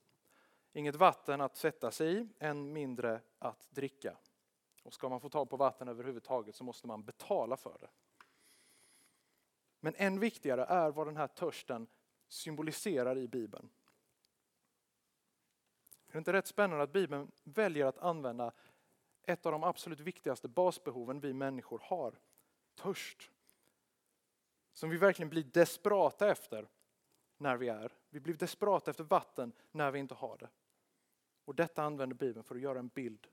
Inget 0.74 0.96
vatten 0.96 1.42
att 1.42 1.56
sätta 1.56 1.92
sig 1.92 2.18
i, 2.18 2.28
än 2.40 2.74
mindre 2.74 3.22
att 3.40 3.68
dricka. 3.72 4.18
Och 4.84 4.94
ska 4.94 5.10
man 5.10 5.22
få 5.22 5.30
tag 5.30 5.50
på 5.50 5.58
vatten 5.58 5.88
överhuvudtaget 5.88 6.56
så 6.56 6.64
måste 6.64 6.88
man 6.88 7.04
betala 7.04 7.58
för 7.58 7.78
det. 7.80 7.90
Men 9.80 9.96
än 9.96 10.20
viktigare 10.20 10.66
är 10.66 10.92
vad 10.92 11.08
den 11.08 11.18
här 11.18 11.28
törsten 11.28 11.88
symboliserar 12.28 13.18
i 13.18 13.28
Bibeln. 13.28 13.70
Är 16.18 16.20
det 16.20 16.22
inte 16.22 16.34
rätt 16.34 16.48
spännande 16.48 16.84
att 16.84 16.94
Bibeln 16.94 17.32
väljer 17.44 17.86
att 17.86 17.98
använda 17.98 18.52
ett 19.24 19.46
av 19.46 19.52
de 19.52 19.64
absolut 19.64 20.00
viktigaste 20.00 20.48
basbehoven 20.48 21.20
vi 21.20 21.34
människor 21.34 21.82
har? 21.84 22.20
Törst. 22.76 23.32
Som 24.74 24.90
vi 24.90 24.98
verkligen 24.98 25.30
blir 25.30 25.44
desperata 25.44 26.32
efter 26.32 26.68
när 27.38 27.58
vi 27.58 27.68
är. 27.68 27.92
Vi 28.10 28.20
blir 28.20 28.34
desperata 28.34 28.92
efter 28.92 29.04
vatten 29.04 29.52
när 29.72 29.92
vi 29.92 30.00
inte 30.00 30.14
har 30.14 30.38
det. 30.38 30.50
Och 31.46 31.56
detta 31.56 31.84
använder 31.84 32.16
Bibeln 32.16 32.44
för 32.44 32.56
att 32.56 32.62
göra 32.62 32.80
en 32.80 32.88
bild 32.88 33.28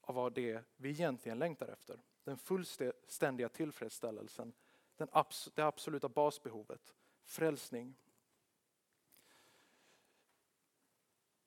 av 0.00 0.14
vad 0.14 0.32
det 0.32 0.50
är 0.50 0.64
vi 0.76 0.90
egentligen 0.90 1.38
längtar 1.38 1.68
efter. 1.68 2.00
Den 2.24 2.36
fullständiga 2.36 3.48
tillfredsställelsen, 3.48 4.52
den 4.96 5.08
abs 5.12 5.50
det 5.54 5.62
absoluta 5.62 6.08
basbehovet, 6.08 6.94
frälsning. 7.24 7.94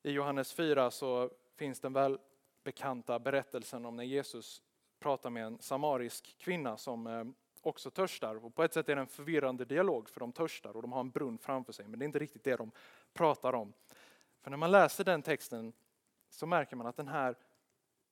I 0.06 0.12
Johannes 0.12 0.54
4 0.54 0.92
så 0.92 1.30
finns 1.56 1.80
den 1.80 1.94
väl 1.94 2.20
bekanta 2.64 3.20
berättelsen 3.20 3.86
om 3.86 3.96
när 3.96 4.04
Jesus 4.04 4.62
pratar 5.00 5.30
med 5.30 5.46
en 5.46 5.60
samarisk 5.60 6.36
kvinna 6.38 6.78
som 6.78 7.08
eh, 7.08 7.24
också 7.62 7.92
törstar. 7.92 8.46
Och 8.46 8.56
på 8.56 8.64
ett 8.64 8.74
sätt 8.74 8.90
är 8.90 8.96
det 8.96 9.02
en 9.02 9.08
förvirrande 9.08 9.66
dialog 9.66 10.10
för 10.10 10.20
de 10.20 10.32
törstar 10.32 10.76
och 10.76 10.82
de 10.82 10.92
har 10.92 11.00
en 11.00 11.10
brunn 11.10 11.38
framför 11.38 11.74
sig 11.74 11.88
men 11.88 12.00
det 12.00 12.04
är 12.04 12.08
inte 12.08 12.20
riktigt 12.20 12.44
det 12.44 12.56
de 12.56 12.72
pratar 13.14 13.54
om. 13.54 13.74
För 14.42 14.50
när 14.50 14.58
man 14.58 14.72
läser 14.72 15.04
den 15.04 15.22
texten 15.22 15.74
så 16.30 16.46
märker 16.46 16.76
man 16.76 16.88
att 16.88 16.98
den 16.98 17.08
här 17.08 17.36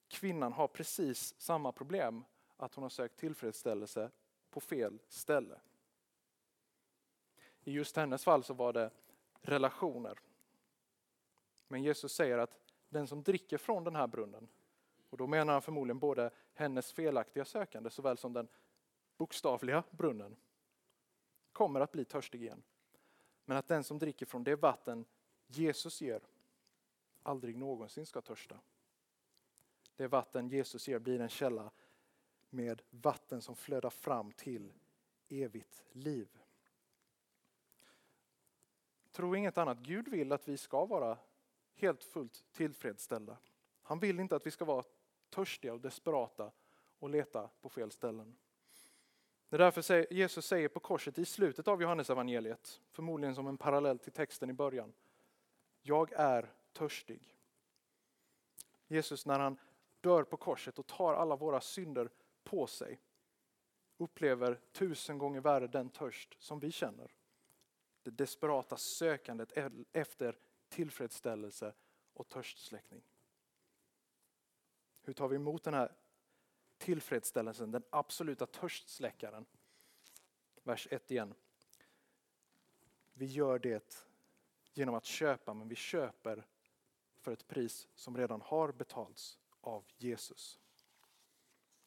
kvinnan 0.07 0.53
har 0.53 0.67
precis 0.67 1.35
samma 1.37 1.71
problem, 1.71 2.23
att 2.57 2.75
hon 2.75 2.81
har 2.81 2.89
sökt 2.89 3.17
tillfredsställelse 3.17 4.11
på 4.49 4.59
fel 4.59 4.99
ställe. 5.07 5.55
I 7.63 7.71
just 7.71 7.95
hennes 7.95 8.23
fall 8.23 8.43
så 8.43 8.53
var 8.53 8.73
det 8.73 8.89
relationer. 9.41 10.19
Men 11.71 11.83
Jesus 11.83 12.13
säger 12.13 12.37
att 12.37 12.57
den 12.89 13.07
som 13.07 13.23
dricker 13.23 13.57
från 13.57 13.83
den 13.83 13.95
här 13.95 14.07
brunnen, 14.07 14.47
och 15.09 15.17
då 15.17 15.27
menar 15.27 15.53
han 15.53 15.61
förmodligen 15.61 15.99
både 15.99 16.31
hennes 16.53 16.91
felaktiga 16.91 17.45
sökande 17.45 17.89
såväl 17.89 18.17
som 18.17 18.33
den 18.33 18.47
bokstavliga 19.17 19.83
brunnen, 19.91 20.35
kommer 21.51 21.79
att 21.79 21.91
bli 21.91 22.05
törstig 22.05 22.41
igen. 22.41 22.63
Men 23.45 23.57
att 23.57 23.67
den 23.67 23.83
som 23.83 23.99
dricker 23.99 24.25
från 24.25 24.43
det 24.43 24.55
vatten 24.55 25.05
Jesus 25.47 26.01
ger 26.01 26.21
aldrig 27.23 27.57
någonsin 27.57 28.05
ska 28.05 28.21
törsta. 28.21 28.59
Det 29.95 30.07
vatten 30.07 30.47
Jesus 30.47 30.87
ger 30.87 30.99
blir 30.99 31.21
en 31.21 31.29
källa 31.29 31.71
med 32.49 32.81
vatten 32.89 33.41
som 33.41 33.55
flödar 33.55 33.89
fram 33.89 34.31
till 34.31 34.73
evigt 35.29 35.83
liv. 35.91 36.39
Tro 39.11 39.35
inget 39.35 39.57
annat. 39.57 39.77
Gud 39.77 40.07
vill 40.07 40.31
att 40.31 40.47
vi 40.47 40.57
ska 40.57 40.85
vara 40.85 41.17
helt 41.75 42.03
fullt 42.03 42.43
tillfredsställda. 42.51 43.37
Han 43.81 43.99
vill 43.99 44.19
inte 44.19 44.35
att 44.35 44.45
vi 44.45 44.51
ska 44.51 44.65
vara 44.65 44.83
törstiga 45.29 45.73
och 45.73 45.81
desperata 45.81 46.51
och 46.99 47.09
leta 47.09 47.49
på 47.61 47.69
fel 47.69 47.91
ställen. 47.91 48.35
Det 49.49 49.55
är 49.55 49.59
därför 49.59 50.13
Jesus 50.13 50.45
säger 50.45 50.67
på 50.67 50.79
korset 50.79 51.17
i 51.17 51.25
slutet 51.25 51.67
av 51.67 51.81
Johannes 51.81 52.09
evangeliet, 52.09 52.81
förmodligen 52.91 53.35
som 53.35 53.47
en 53.47 53.57
parallell 53.57 53.99
till 53.99 54.11
texten 54.11 54.49
i 54.49 54.53
början. 54.53 54.93
Jag 55.81 56.11
är 56.11 56.53
törstig. 56.73 57.37
Jesus 58.87 59.25
när 59.25 59.39
han 59.39 59.57
dör 60.01 60.23
på 60.23 60.37
korset 60.37 60.79
och 60.79 60.87
tar 60.87 61.13
alla 61.13 61.35
våra 61.35 61.61
synder 61.61 62.09
på 62.43 62.67
sig 62.67 62.99
upplever 63.97 64.59
tusen 64.71 65.17
gånger 65.17 65.41
värre 65.41 65.67
den 65.67 65.89
törst 65.89 66.35
som 66.39 66.59
vi 66.59 66.71
känner. 66.71 67.11
Det 68.03 68.11
desperata 68.11 68.77
sökandet 68.77 69.53
efter 69.91 70.39
tillfredsställelse 70.71 71.73
och 72.13 72.29
törstsläckning. 72.29 73.03
Hur 75.01 75.13
tar 75.13 75.27
vi 75.27 75.35
emot 75.35 75.63
den 75.63 75.73
här 75.73 75.95
tillfredsställelsen, 76.77 77.71
den 77.71 77.83
absoluta 77.89 78.45
törstsläckaren? 78.45 79.45
Vers 80.63 80.87
1 80.91 81.11
igen. 81.11 81.33
Vi 83.13 83.25
gör 83.25 83.59
det 83.59 84.05
genom 84.73 84.95
att 84.95 85.05
köpa, 85.05 85.53
men 85.53 85.67
vi 85.67 85.75
köper 85.75 86.47
för 87.17 87.31
ett 87.31 87.47
pris 87.47 87.87
som 87.95 88.17
redan 88.17 88.41
har 88.41 88.71
betalts 88.71 89.39
av 89.61 89.85
Jesus. 89.97 90.59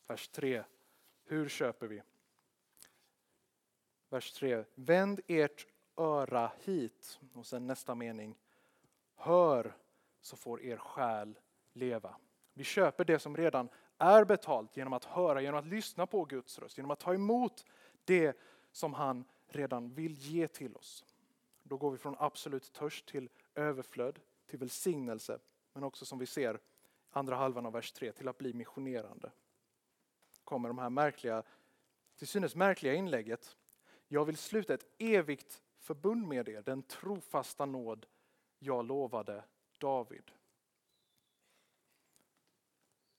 Vers 0.06 0.28
3. 0.28 0.64
Hur 1.24 1.48
köper 1.48 1.86
vi? 1.86 2.02
Vers 4.08 4.32
3. 4.32 4.64
Vänd 4.74 5.20
ert 5.26 5.66
öra 5.96 6.52
hit. 6.60 7.20
Och 7.32 7.46
sen 7.46 7.66
nästa 7.66 7.94
mening. 7.94 8.36
Hör 9.14 9.76
så 10.20 10.36
får 10.36 10.62
er 10.62 10.76
själ 10.76 11.38
leva. 11.72 12.16
Vi 12.54 12.64
köper 12.64 13.04
det 13.04 13.18
som 13.18 13.36
redan 13.36 13.68
är 13.98 14.24
betalt 14.24 14.76
genom 14.76 14.92
att 14.92 15.04
höra, 15.04 15.40
genom 15.40 15.58
att 15.58 15.66
lyssna 15.66 16.06
på 16.06 16.24
Guds 16.24 16.58
röst, 16.58 16.78
genom 16.78 16.90
att 16.90 17.00
ta 17.00 17.14
emot 17.14 17.64
det 18.04 18.36
som 18.72 18.94
han 18.94 19.24
redan 19.46 19.94
vill 19.94 20.18
ge 20.18 20.48
till 20.48 20.76
oss. 20.76 21.04
Då 21.62 21.76
går 21.76 21.90
vi 21.90 21.98
från 21.98 22.16
absolut 22.18 22.72
törst 22.72 23.06
till 23.06 23.28
överflöd, 23.54 24.20
till 24.46 24.58
välsignelse, 24.58 25.38
men 25.72 25.84
också 25.84 26.04
som 26.04 26.18
vi 26.18 26.26
ser 26.26 26.60
andra 27.10 27.36
halvan 27.36 27.66
av 27.66 27.72
vers 27.72 27.92
3 27.92 28.12
till 28.12 28.28
att 28.28 28.38
bli 28.38 28.52
missionerande. 28.52 29.32
Kommer 30.44 30.68
de 30.68 30.78
här 30.78 30.90
märkliga, 30.90 31.42
till 32.16 32.28
synes 32.28 32.54
märkliga 32.54 32.94
inlägget. 32.94 33.56
Jag 34.08 34.24
vill 34.24 34.36
sluta 34.36 34.74
ett 34.74 34.86
evigt 34.98 35.62
förbund 35.78 36.28
med 36.28 36.48
er, 36.48 36.62
den 36.62 36.82
trofasta 36.82 37.66
nåd 37.66 38.06
jag 38.58 38.86
lovade 38.86 39.44
David. 39.78 40.30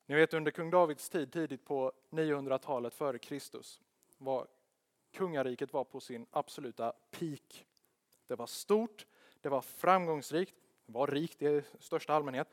Ni 0.05 0.15
vet 0.15 0.33
under 0.33 0.51
kung 0.51 0.69
Davids 0.69 1.09
tid, 1.09 1.31
tidigt 1.31 1.65
på 1.65 1.91
900-talet 2.09 2.93
före 2.93 3.19
Kristus, 3.19 3.81
var 4.17 4.47
kungariket 5.11 5.73
var 5.73 5.83
på 5.83 5.99
sin 5.99 6.25
absoluta 6.31 6.93
peak. 7.11 7.65
Det 8.27 8.35
var 8.35 8.47
stort, 8.47 9.05
det 9.41 9.49
var 9.49 9.61
framgångsrikt, 9.61 10.55
det 10.85 10.91
var 10.91 11.07
rikt 11.07 11.41
i 11.41 11.63
största 11.79 12.13
allmänhet. 12.13 12.47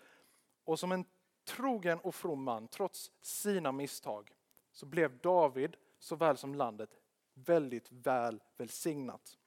Och 0.64 0.78
som 0.78 0.92
en 0.92 1.04
trogen 1.44 2.00
och 2.00 2.14
from 2.14 2.42
man, 2.42 2.68
trots 2.68 3.12
sina 3.20 3.72
misstag, 3.72 4.32
så 4.72 4.86
blev 4.86 5.18
David 5.18 5.76
såväl 5.98 6.36
som 6.36 6.54
landet 6.54 7.00
väldigt 7.34 7.92
väl 7.92 8.42
välsignat. 8.56 9.38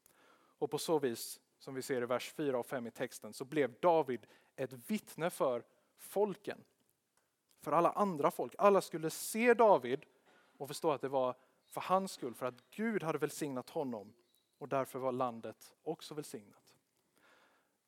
Och 0.58 0.72
på 0.72 0.77
så 0.77 1.00
vis, 1.00 1.39
som 1.66 1.76
vi 1.76 1.82
ser 1.82 2.02
i 2.02 2.06
vers 2.06 2.34
4 2.34 2.60
och 2.60 2.66
5 2.66 2.88
i 2.88 2.92
texten, 2.92 3.34
så 3.34 3.46
blev 3.46 3.80
David 3.80 4.28
ett 4.56 4.74
vittne 4.74 5.30
för 5.30 5.64
folken. 5.98 6.64
För 7.62 7.72
alla 7.72 7.92
andra 7.92 8.32
folk. 8.32 8.56
Alla 8.58 8.82
skulle 8.82 9.10
se 9.10 9.54
David 9.54 10.06
och 10.58 10.68
förstå 10.68 10.92
att 10.92 11.02
det 11.02 11.10
var 11.10 11.36
för 11.66 11.82
hans 11.82 12.12
skull, 12.12 12.34
för 12.34 12.46
att 12.46 12.70
Gud 12.70 13.04
hade 13.04 13.18
välsignat 13.18 13.70
honom 13.70 14.14
och 14.58 14.70
därför 14.70 15.00
var 15.00 15.12
landet 15.12 15.76
också 15.84 16.14
välsignat. 16.14 16.76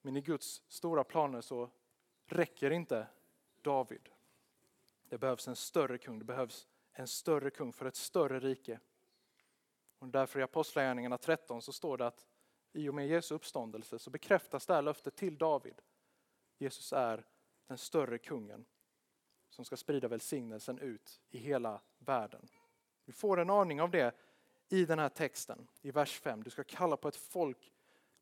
Men 0.01 0.17
i 0.17 0.21
Guds 0.21 0.63
stora 0.67 1.03
planer 1.03 1.41
så 1.41 1.69
räcker 2.25 2.71
inte 2.71 3.07
David. 3.61 4.09
Det 5.09 5.17
behövs 5.17 5.47
en 5.47 5.55
större 5.55 5.97
kung, 5.97 6.19
det 6.19 6.25
behövs 6.25 6.67
en 6.91 7.07
större 7.07 7.49
kung 7.49 7.73
för 7.73 7.85
ett 7.85 7.95
större 7.95 8.39
rike. 8.39 8.79
Och 9.99 10.07
därför 10.07 10.39
i 10.39 10.43
Apostlagärningarna 10.43 11.17
13 11.17 11.61
så 11.61 11.73
står 11.73 11.97
det 11.97 12.07
att 12.07 12.27
i 12.77 12.89
och 12.89 12.95
med 12.95 13.07
Jesu 13.07 13.35
uppståndelse 13.35 13.99
så 13.99 14.09
bekräftas 14.09 14.65
det 14.65 14.73
här 14.73 14.81
löftet 14.81 15.15
till 15.15 15.37
David. 15.37 15.81
Jesus 16.57 16.93
är 16.93 17.25
den 17.67 17.77
större 17.77 18.17
kungen 18.17 18.65
som 19.49 19.65
ska 19.65 19.77
sprida 19.77 20.07
välsignelsen 20.07 20.79
ut 20.79 21.21
i 21.29 21.37
hela 21.37 21.81
världen. 21.97 22.47
Vi 23.05 23.13
får 23.13 23.39
en 23.39 23.49
aning 23.49 23.81
av 23.81 23.91
det 23.91 24.15
i 24.69 24.85
den 24.85 24.99
här 24.99 25.09
texten, 25.09 25.67
i 25.81 25.91
vers 25.91 26.19
5. 26.19 26.43
Du 26.43 26.49
ska 26.49 26.63
kalla 26.63 26.97
på 26.97 27.07
ett 27.07 27.15
folk 27.15 27.71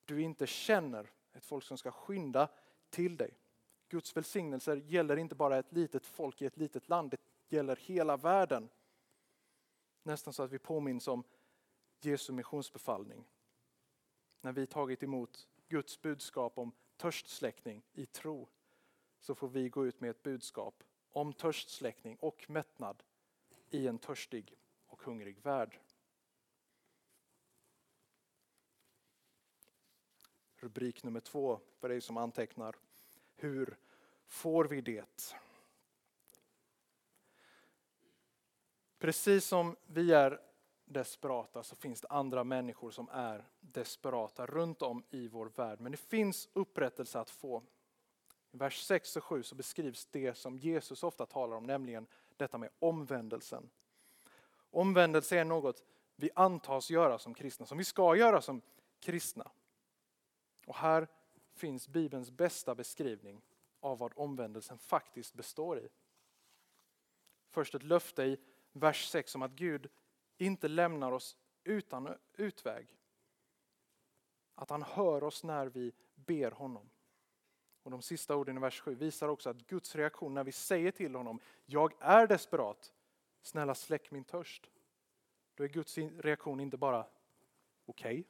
du 0.05 0.21
inte 0.21 0.47
känner, 0.47 1.11
ett 1.33 1.45
folk 1.45 1.63
som 1.63 1.77
ska 1.77 1.91
skynda 1.91 2.49
till 2.89 3.17
dig. 3.17 3.39
Guds 3.87 4.17
välsignelser 4.17 4.75
gäller 4.75 5.17
inte 5.17 5.35
bara 5.35 5.57
ett 5.57 5.71
litet 5.71 6.05
folk 6.05 6.41
i 6.41 6.45
ett 6.45 6.57
litet 6.57 6.89
land, 6.89 7.11
det 7.11 7.55
gäller 7.55 7.75
hela 7.75 8.17
världen. 8.17 8.69
Nästan 10.03 10.33
så 10.33 10.43
att 10.43 10.51
vi 10.51 10.59
påminns 10.59 11.07
om 11.07 11.23
Jesu 11.99 12.33
missionsbefallning. 12.33 13.25
När 14.41 14.51
vi 14.51 14.67
tagit 14.67 15.03
emot 15.03 15.47
Guds 15.67 16.01
budskap 16.01 16.57
om 16.57 16.71
törstsläckning 16.97 17.83
i 17.93 18.05
tro 18.05 18.49
så 19.19 19.35
får 19.35 19.47
vi 19.47 19.69
gå 19.69 19.85
ut 19.85 20.01
med 20.01 20.09
ett 20.09 20.23
budskap 20.23 20.83
om 21.09 21.33
törstsläckning 21.33 22.17
och 22.19 22.49
mättnad 22.49 23.03
i 23.69 23.87
en 23.87 23.99
törstig 23.99 24.57
och 24.85 25.03
hungrig 25.03 25.39
värld. 25.39 25.79
Rubrik 30.55 31.03
nummer 31.03 31.19
två 31.19 31.59
för 31.77 31.89
dig 31.89 32.01
som 32.01 32.17
antecknar. 32.17 32.75
Hur 33.35 33.77
får 34.27 34.65
vi 34.65 34.81
det? 34.81 35.35
Precis 38.97 39.45
som 39.45 39.75
vi 39.85 40.11
är 40.11 40.41
desperata 40.85 41.63
så 41.63 41.75
finns 41.75 42.01
det 42.01 42.07
andra 42.07 42.43
människor 42.43 42.91
som 42.91 43.09
är 43.11 43.45
desperata 43.59 44.45
runt 44.45 44.81
om 44.81 45.03
i 45.09 45.27
vår 45.27 45.45
värld. 45.45 45.79
Men 45.79 45.91
det 45.91 45.97
finns 45.97 46.49
upprättelse 46.53 47.19
att 47.19 47.29
få. 47.29 47.63
I 48.51 48.57
vers 48.57 48.83
6 48.83 49.15
och 49.15 49.23
7 49.23 49.43
så 49.43 49.55
beskrivs 49.55 50.05
det 50.05 50.37
som 50.37 50.57
Jesus 50.57 51.03
ofta 51.03 51.25
talar 51.25 51.57
om, 51.57 51.63
nämligen 51.63 52.07
detta 52.37 52.57
med 52.57 52.69
omvändelsen. 52.79 53.69
Omvändelse 54.71 55.39
är 55.39 55.45
något 55.45 55.83
vi 56.15 56.29
antas 56.35 56.89
göra 56.89 57.19
som 57.19 57.33
kristna, 57.33 57.65
som 57.65 57.77
vi 57.77 57.83
ska 57.83 58.15
göra 58.15 58.41
som 58.41 58.61
kristna. 58.99 59.51
Och 60.65 60.75
här 60.75 61.07
finns 61.53 61.87
Bibelns 61.87 62.31
bästa 62.31 62.75
beskrivning 62.75 63.41
av 63.79 63.97
vad 63.97 64.13
omvändelsen 64.15 64.77
faktiskt 64.77 65.33
består 65.33 65.79
i. 65.79 65.89
Först 67.49 67.75
ett 67.75 67.83
löfte 67.83 68.23
i 68.23 68.37
vers 68.71 69.09
6 69.09 69.35
om 69.35 69.41
att 69.41 69.51
Gud 69.51 69.89
inte 70.37 70.67
lämnar 70.67 71.11
oss 71.11 71.37
utan 71.63 72.17
utväg. 72.33 72.87
Att 74.55 74.69
han 74.69 74.83
hör 74.83 75.23
oss 75.23 75.43
när 75.43 75.67
vi 75.67 75.93
ber 76.15 76.51
honom. 76.51 76.89
Och 77.83 77.91
De 77.91 78.01
sista 78.01 78.35
orden 78.35 78.57
i 78.57 78.59
vers 78.59 78.81
7 78.81 78.95
visar 78.95 79.27
också 79.27 79.49
att 79.49 79.67
Guds 79.67 79.95
reaktion 79.95 80.33
när 80.33 80.43
vi 80.43 80.51
säger 80.51 80.91
till 80.91 81.15
honom, 81.15 81.39
jag 81.65 81.93
är 81.99 82.27
desperat, 82.27 82.93
snälla 83.41 83.75
släck 83.75 84.11
min 84.11 84.23
törst. 84.23 84.69
Då 85.55 85.63
är 85.63 85.67
Guds 85.67 85.97
reaktion 85.97 86.59
inte 86.59 86.77
bara 86.77 87.05
okej, 87.85 88.19
okay, 88.19 88.23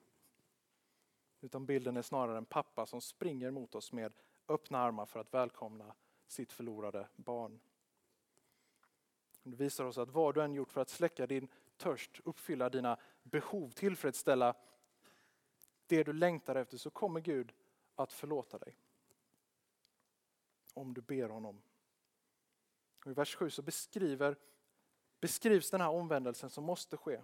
utan 1.41 1.65
bilden 1.65 1.97
är 1.97 2.01
snarare 2.01 2.38
en 2.38 2.45
pappa 2.45 2.85
som 2.85 3.01
springer 3.01 3.51
mot 3.51 3.75
oss 3.75 3.91
med 3.91 4.13
öppna 4.47 4.79
armar 4.79 5.05
för 5.05 5.19
att 5.19 5.33
välkomna 5.33 5.95
sitt 6.27 6.53
förlorade 6.53 7.07
barn. 7.15 7.59
Det 9.43 9.55
visar 9.55 9.85
oss 9.85 9.97
att 9.97 10.09
vad 10.09 10.35
du 10.35 10.43
än 10.43 10.53
gjort 10.53 10.71
för 10.71 10.81
att 10.81 10.89
släcka 10.89 11.27
din 11.27 11.47
törst, 11.77 12.20
uppfylla 12.24 12.70
dina 12.70 12.98
behov, 13.24 13.70
tillfredsställa 13.70 14.55
det 15.88 16.03
du 16.03 16.13
längtar 16.13 16.55
efter 16.55 16.77
så 16.77 16.89
kommer 16.89 17.20
Gud 17.20 17.53
att 17.96 18.13
förlåta 18.13 18.58
dig. 18.58 18.77
Om 20.74 20.94
du 20.94 21.01
ber 21.01 21.29
honom. 21.29 21.62
Och 23.05 23.12
I 23.12 23.13
vers 23.13 23.36
7 23.36 23.50
så 23.50 23.62
beskriver, 23.62 24.36
beskrivs 25.20 25.70
den 25.70 25.82
här 25.82 25.89
omvändelsen 25.89 26.50
som 26.50 26.63
måste 26.63 26.98
ske. 26.98 27.22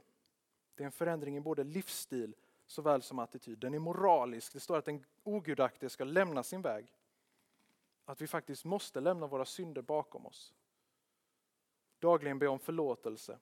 Det 0.76 0.84
är 0.84 0.86
en 0.86 0.92
förändring 0.92 1.38
i 1.38 1.42
både 1.42 1.64
livsstil 1.64 2.36
såväl 2.66 3.02
som 3.02 3.20
attityd. 3.20 3.60
Den 3.60 3.74
är 3.74 3.80
moralisk. 3.80 4.54
Det 4.54 4.60
står 4.60 4.78
att 4.78 4.86
den 4.86 5.06
ogudaktige 5.24 5.90
ska 5.90 6.04
lämna 6.04 6.44
sin 6.44 6.62
väg. 6.62 6.94
Att 8.06 8.22
vi 8.22 8.28
faktiskt 8.28 8.66
måste 8.66 9.00
lämna 9.00 9.28
våra 9.28 9.46
synder 9.46 9.82
bakom 9.82 10.26
oss. 10.26 10.54
Dagligen 12.00 12.40
be 12.40 12.48
om 12.48 12.60
förlåtelse. 12.60 13.40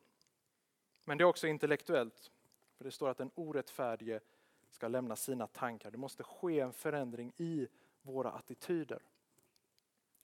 Men 1.10 1.18
det 1.18 1.24
är 1.24 1.26
också 1.26 1.48
intellektuellt. 1.48 2.32
För 2.78 2.84
det 2.84 2.92
står 2.92 3.10
att 3.10 3.18
den 3.18 3.32
orättfärdige 3.36 4.20
ska 4.70 4.88
lämna 4.88 5.16
sina 5.16 5.48
tankar. 5.48 5.92
Det 5.92 5.98
måste 5.98 6.24
ske 6.24 6.60
en 6.60 6.74
förändring 6.74 7.34
i 7.38 7.68
våra 8.02 8.32
attityder. 8.32 9.02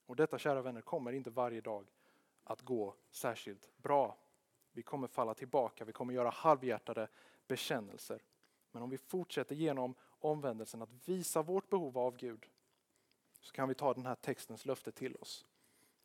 Och 0.05 0.15
detta 0.15 0.37
kära 0.37 0.61
vänner 0.61 0.81
kommer 0.81 1.11
inte 1.11 1.29
varje 1.29 1.61
dag 1.61 1.85
att 2.43 2.61
gå 2.61 2.95
särskilt 3.11 3.77
bra. 3.77 4.17
Vi 4.71 4.81
kommer 4.81 5.07
falla 5.07 5.33
tillbaka, 5.33 5.85
vi 5.85 5.93
kommer 5.93 6.13
göra 6.13 6.29
halvhjärtade 6.29 7.07
bekännelser. 7.47 8.23
Men 8.71 8.83
om 8.83 8.89
vi 8.89 8.97
fortsätter 8.97 9.55
genom 9.55 9.95
omvändelsen 10.19 10.81
att 10.81 11.07
visa 11.09 11.41
vårt 11.41 11.69
behov 11.69 11.97
av 11.97 12.17
Gud 12.17 12.45
så 13.39 13.53
kan 13.53 13.67
vi 13.69 13.75
ta 13.75 13.93
den 13.93 14.05
här 14.05 14.15
textens 14.15 14.65
löfte 14.65 14.91
till 14.91 15.15
oss. 15.15 15.45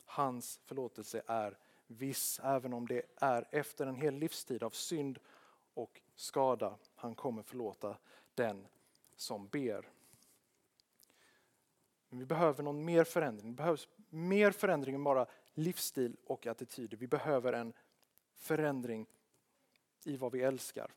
Hans 0.05 0.61
förlåtelse 0.65 1.23
är 1.27 1.59
viss, 1.91 2.41
även 2.43 2.73
om 2.73 2.89
det 2.89 3.03
är 3.17 3.49
efter 3.51 3.87
en 3.87 3.95
hel 3.95 4.15
livstid 4.15 4.63
av 4.63 4.71
synd 4.71 5.19
och 5.75 6.01
skada. 6.15 6.79
Han 6.95 7.15
kommer 7.15 7.43
förlåta 7.43 7.97
den 8.35 8.67
som 9.17 9.49
ber. 9.49 9.89
Men 12.09 12.19
vi 12.19 12.27
behöver 12.27 12.63
någon 12.63 12.85
mer 12.85 13.05
förändring. 13.05 13.51
Det 13.51 13.57
behövs 13.57 13.89
mer 14.09 14.51
förändring 14.51 14.95
än 14.95 15.05
bara 15.05 15.27
livsstil 15.55 16.17
och 16.25 16.47
attityder. 16.47 16.97
Vi 16.97 17.07
behöver 17.07 17.53
en 17.53 17.73
förändring 18.35 19.07
i 20.05 20.17
vad 20.17 20.33
vi 20.33 20.43
älskar. 20.43 20.93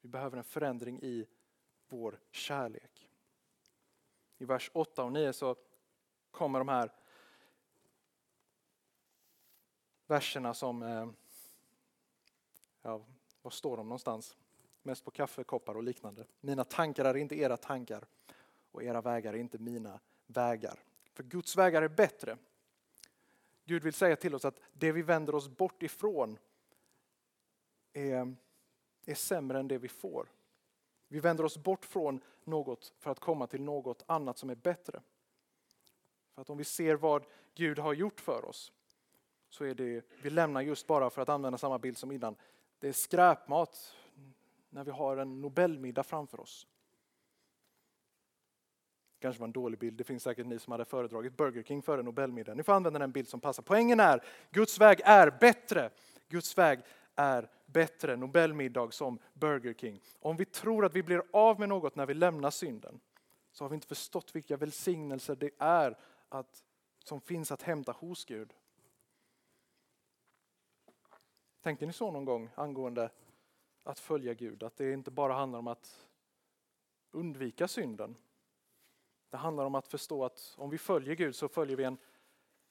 Vi 0.00 0.08
behöver 0.08 0.38
en 0.38 0.44
förändring 0.44 1.00
i 1.02 1.26
vår 1.88 2.20
kärlek. 2.30 3.08
I 4.38 4.44
vers 4.44 4.70
8 4.74 5.04
och 5.04 5.12
9 5.12 5.32
så 5.32 5.56
kommer 6.30 6.58
de 6.58 6.68
här 6.68 6.92
verserna 10.08 10.54
som, 10.54 10.82
eh, 10.82 11.08
ja, 12.82 13.00
var 13.42 13.50
står 13.50 13.76
de 13.76 13.88
någonstans? 13.88 14.36
Mest 14.82 15.04
på 15.04 15.10
kaffekoppar 15.10 15.74
och 15.74 15.82
liknande. 15.82 16.26
Mina 16.40 16.64
tankar 16.64 17.04
är 17.04 17.16
inte 17.16 17.38
era 17.38 17.56
tankar 17.56 18.06
och 18.72 18.82
era 18.82 19.00
vägar 19.00 19.34
är 19.34 19.38
inte 19.38 19.58
mina 19.58 20.00
vägar. 20.26 20.82
För 21.12 21.22
Guds 21.22 21.56
vägar 21.56 21.82
är 21.82 21.88
bättre. 21.88 22.38
Gud 23.64 23.82
vill 23.82 23.92
säga 23.92 24.16
till 24.16 24.34
oss 24.34 24.44
att 24.44 24.60
det 24.72 24.92
vi 24.92 25.02
vänder 25.02 25.34
oss 25.34 25.48
bort 25.48 25.82
ifrån 25.82 26.38
är, 27.92 28.34
är 29.06 29.14
sämre 29.14 29.58
än 29.60 29.68
det 29.68 29.78
vi 29.78 29.88
får. 29.88 30.28
Vi 31.08 31.20
vänder 31.20 31.44
oss 31.44 31.58
bort 31.58 31.84
från 31.84 32.20
något 32.44 32.94
för 32.98 33.10
att 33.10 33.18
komma 33.18 33.46
till 33.46 33.62
något 33.62 34.02
annat 34.06 34.38
som 34.38 34.50
är 34.50 34.54
bättre. 34.54 35.02
För 36.34 36.42
att 36.42 36.50
om 36.50 36.58
vi 36.58 36.64
ser 36.64 36.94
vad 36.94 37.24
Gud 37.54 37.78
har 37.78 37.92
gjort 37.92 38.20
för 38.20 38.44
oss 38.44 38.72
så 39.48 39.64
är 39.64 39.74
det, 39.74 40.04
vi 40.22 40.30
lämnar 40.30 40.60
just 40.60 40.86
bara 40.86 41.10
för 41.10 41.22
att 41.22 41.28
använda 41.28 41.58
samma 41.58 41.78
bild 41.78 41.98
som 41.98 42.12
innan, 42.12 42.36
det 42.78 42.88
är 42.88 42.92
skräpmat 42.92 43.96
när 44.70 44.84
vi 44.84 44.90
har 44.90 45.16
en 45.16 45.40
Nobelmiddag 45.40 46.02
framför 46.02 46.40
oss. 46.40 46.66
kanske 49.18 49.40
var 49.40 49.46
en 49.46 49.52
dålig 49.52 49.78
bild, 49.78 49.96
det 49.96 50.04
finns 50.04 50.22
säkert 50.22 50.46
ni 50.46 50.58
som 50.58 50.70
hade 50.70 50.84
föredragit 50.84 51.36
Burger 51.36 51.62
King 51.62 51.82
före 51.82 52.02
Nobelmiddagen. 52.02 52.56
Ni 52.56 52.62
får 52.62 52.72
använda 52.72 52.98
den 52.98 53.12
bild 53.12 53.28
som 53.28 53.40
passar. 53.40 53.62
Poängen 53.62 54.00
är, 54.00 54.24
Guds 54.50 54.80
väg 54.80 55.00
är 55.04 55.30
bättre. 55.40 55.90
Guds 56.28 56.58
väg 56.58 56.80
är 57.16 57.50
bättre 57.66 58.16
Nobelmiddag 58.16 58.92
som 58.92 59.18
Burger 59.34 59.74
King. 59.74 60.00
Om 60.20 60.36
vi 60.36 60.44
tror 60.44 60.84
att 60.84 60.94
vi 60.94 61.02
blir 61.02 61.22
av 61.30 61.60
med 61.60 61.68
något 61.68 61.96
när 61.96 62.06
vi 62.06 62.14
lämnar 62.14 62.50
synden 62.50 63.00
så 63.52 63.64
har 63.64 63.68
vi 63.68 63.74
inte 63.74 63.86
förstått 63.86 64.36
vilka 64.36 64.56
välsignelser 64.56 65.36
det 65.36 65.50
är 65.58 65.98
att, 66.28 66.64
som 67.04 67.20
finns 67.20 67.52
att 67.52 67.62
hämta 67.62 67.92
hos 67.92 68.24
Gud. 68.24 68.54
Tänkte 71.68 71.86
ni 71.86 71.92
så 71.92 72.10
någon 72.10 72.24
gång 72.24 72.50
angående 72.54 73.10
att 73.84 73.98
följa 73.98 74.34
Gud? 74.34 74.62
Att 74.62 74.76
det 74.76 74.92
inte 74.92 75.10
bara 75.10 75.32
handlar 75.32 75.58
om 75.58 75.66
att 75.66 76.06
undvika 77.10 77.68
synden. 77.68 78.16
Det 79.30 79.36
handlar 79.36 79.64
om 79.64 79.74
att 79.74 79.88
förstå 79.88 80.24
att 80.24 80.54
om 80.58 80.70
vi 80.70 80.78
följer 80.78 81.14
Gud 81.14 81.36
så 81.36 81.48
följer 81.48 81.76
vi 81.76 81.84
en, 81.84 81.98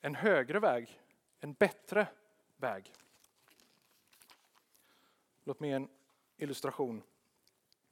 en 0.01 0.15
högre 0.15 0.59
väg, 0.59 1.01
en 1.39 1.53
bättre 1.53 2.07
väg. 2.55 2.93
Låt 5.43 5.59
mig 5.59 5.69
ge 5.69 5.75
en 5.75 5.89
illustration. 6.37 7.03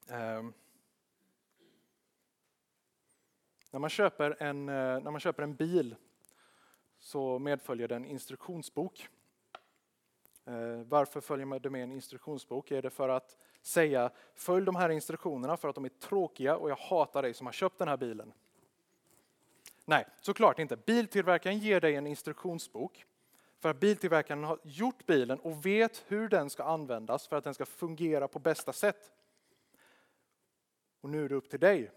Um, 0.08 0.52
när, 3.70 3.78
man 3.78 3.90
köper 3.90 4.42
en, 4.42 4.68
eh, 4.68 4.74
när 4.74 5.10
man 5.10 5.20
köper 5.20 5.42
en 5.42 5.54
bil 5.54 5.96
så 6.98 7.38
medföljer 7.38 7.88
det 7.88 7.96
en 7.96 8.04
instruktionsbok. 8.04 9.08
Eh, 10.46 10.82
varför 10.88 11.20
följer 11.20 11.58
du 11.58 11.70
med 11.70 11.82
en 11.82 11.92
instruktionsbok? 11.92 12.70
Är 12.70 12.82
det 12.82 12.90
för 12.90 13.08
att 13.08 13.36
säga 13.62 14.10
följ 14.34 14.66
de 14.66 14.76
här 14.76 14.88
instruktionerna 14.88 15.56
för 15.56 15.68
att 15.68 15.74
de 15.74 15.84
är 15.84 15.88
tråkiga 15.88 16.56
och 16.56 16.70
jag 16.70 16.76
hatar 16.76 17.22
dig 17.22 17.34
som 17.34 17.46
har 17.46 17.52
köpt 17.52 17.78
den 17.78 17.88
här 17.88 17.96
bilen? 17.96 18.32
Nej, 19.84 20.06
såklart 20.20 20.58
inte. 20.58 20.76
Biltillverkaren 20.76 21.58
ger 21.58 21.80
dig 21.80 21.94
en 21.94 22.06
instruktionsbok 22.06 23.04
för 23.58 23.68
att 23.68 23.80
biltillverkaren 23.80 24.44
har 24.44 24.58
gjort 24.62 25.06
bilen 25.06 25.38
och 25.38 25.66
vet 25.66 26.04
hur 26.08 26.28
den 26.28 26.50
ska 26.50 26.64
användas 26.64 27.28
för 27.28 27.36
att 27.36 27.44
den 27.44 27.54
ska 27.54 27.66
fungera 27.66 28.28
på 28.28 28.38
bästa 28.38 28.72
sätt. 28.72 29.12
Och 31.00 31.10
nu 31.10 31.24
är 31.24 31.28
det 31.28 31.34
upp 31.34 31.50
till 31.50 31.60
dig. 31.60 31.90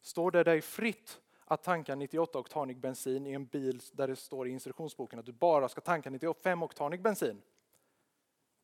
Står 0.00 0.30
det 0.30 0.44
dig 0.44 0.60
fritt 0.60 1.20
att 1.44 1.62
tanka 1.62 1.94
98-oktanig 1.94 2.80
bensin 2.80 3.26
i 3.26 3.32
en 3.32 3.46
bil 3.46 3.80
där 3.92 4.08
det 4.08 4.16
står 4.16 4.48
i 4.48 4.50
instruktionsboken 4.50 5.18
att 5.18 5.26
du 5.26 5.32
bara 5.32 5.68
ska 5.68 5.80
tanka 5.80 6.10
95-oktanig 6.10 7.02
bensin? 7.02 7.42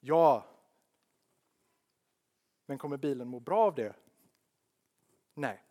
Ja. 0.01 0.47
Men 2.67 2.79
kommer 2.79 2.97
bilen 2.97 3.29
må 3.29 3.41
bra 3.41 3.67
av 3.67 3.75
det? 3.75 3.95
Nej. 5.35 5.63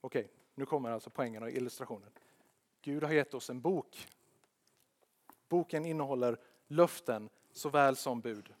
Okej, 0.00 0.30
nu 0.54 0.66
kommer 0.66 0.90
alltså 0.90 1.10
poängen 1.10 1.42
och 1.42 1.50
illustrationen. 1.50 2.10
Gud 2.82 3.02
har 3.02 3.12
gett 3.12 3.34
oss 3.34 3.50
en 3.50 3.60
bok. 3.60 4.08
Boken 5.48 5.84
innehåller 5.84 6.40
löften 6.66 7.28
såväl 7.52 7.96
som 7.96 8.20
bud. 8.20 8.54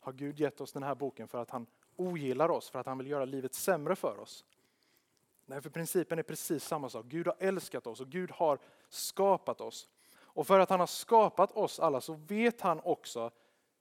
Har 0.00 0.12
Gud 0.12 0.40
gett 0.40 0.60
oss 0.60 0.72
den 0.72 0.82
här 0.82 0.94
boken 0.94 1.28
för 1.28 1.38
att 1.38 1.50
han 1.50 1.66
ogillar 1.96 2.48
oss, 2.48 2.70
för 2.70 2.78
att 2.78 2.86
han 2.86 2.98
vill 2.98 3.06
göra 3.06 3.24
livet 3.24 3.54
sämre 3.54 3.96
för 3.96 4.18
oss? 4.18 4.44
Nej, 5.46 5.60
för 5.62 5.70
principen 5.70 6.18
är 6.18 6.22
precis 6.22 6.64
samma 6.64 6.88
sak. 6.88 7.06
Gud 7.06 7.26
har 7.26 7.36
älskat 7.38 7.86
oss 7.86 8.00
och 8.00 8.08
Gud 8.08 8.30
har 8.30 8.58
skapat 8.88 9.60
oss. 9.60 9.88
Och 10.16 10.46
för 10.46 10.60
att 10.60 10.70
han 10.70 10.80
har 10.80 10.86
skapat 10.86 11.52
oss 11.52 11.80
alla 11.80 12.00
så 12.00 12.12
vet 12.12 12.60
han 12.60 12.80
också 12.84 13.30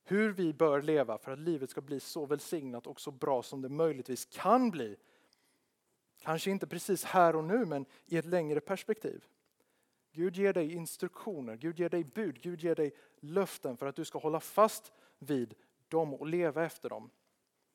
hur 0.04 0.32
vi 0.32 0.54
bör 0.54 0.82
leva 0.82 1.18
för 1.18 1.32
att 1.32 1.40
livet 1.40 1.70
ska 1.70 1.82
bli 1.82 2.00
så 2.00 2.26
välsignat 2.26 2.88
och 2.88 3.02
så 3.02 3.12
bra 3.12 3.44
som 3.44 3.62
det 3.62 3.70
möjligtvis 3.70 4.26
kan 4.26 4.72
bli 4.72 4.98
Kanske 6.24 6.52
inte 6.52 6.68
precis 6.68 7.04
här 7.04 7.36
och 7.36 7.44
nu, 7.44 7.66
men 7.66 7.86
i 8.06 8.18
ett 8.18 8.26
längre 8.26 8.60
perspektiv. 8.60 9.26
Gud 10.12 10.38
ger 10.38 10.54
dig 10.54 10.74
instruktioner, 10.74 11.56
Gud 11.56 11.80
ger 11.80 11.90
dig 11.90 12.04
bud, 12.04 12.42
Gud 12.42 12.62
ger 12.62 12.76
dig 12.76 12.94
löften 13.20 13.78
för 13.78 13.86
att 13.86 13.96
du 13.96 14.06
ska 14.06 14.20
hålla 14.20 14.40
fast 14.40 14.92
vid 15.20 15.54
dem 15.88 16.14
och 16.14 16.28
leva 16.28 16.66
efter 16.66 16.90
dem. 16.90 17.10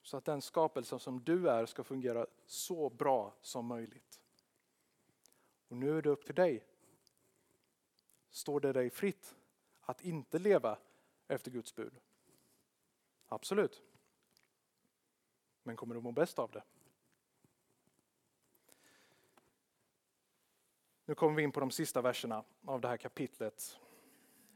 Så 0.09 0.17
att 0.17 0.25
den 0.25 0.43
skapelse 0.43 0.99
som 0.99 1.25
du 1.25 1.51
är 1.51 1.67
ska 1.67 1.85
fungera 1.85 2.27
så 2.47 2.91
bra 2.91 3.35
som 3.41 3.67
möjligt. 3.67 4.21
Och 5.69 5.77
nu 5.77 5.99
är 5.99 6.03
det 6.03 6.11
upp 6.11 6.25
till 6.25 6.35
dig. 6.35 6.67
Står 8.31 8.61
det 8.61 8.73
dig 8.73 8.91
fritt 8.91 9.37
att 9.81 10.01
inte 10.01 10.39
leva 10.39 10.79
efter 11.27 11.51
Guds 11.51 11.75
bud? 11.75 11.93
Absolut. 13.27 13.83
Men 15.63 15.77
kommer 15.77 15.95
du 15.95 16.01
må 16.01 16.13
bäst 16.13 16.39
av 16.39 16.51
det? 16.51 16.63
Nu 21.05 21.15
kommer 21.15 21.37
vi 21.37 21.43
in 21.43 21.53
på 21.53 21.61
de 21.61 21.71
sista 21.71 22.01
verserna 22.03 22.45
av 22.65 22.81
det 22.81 22.89
här 22.89 22.97
kapitlet. 22.97 23.79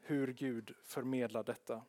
Hur 0.00 0.32
Gud 0.32 0.74
förmedlar 0.82 1.44
detta. 1.44 1.82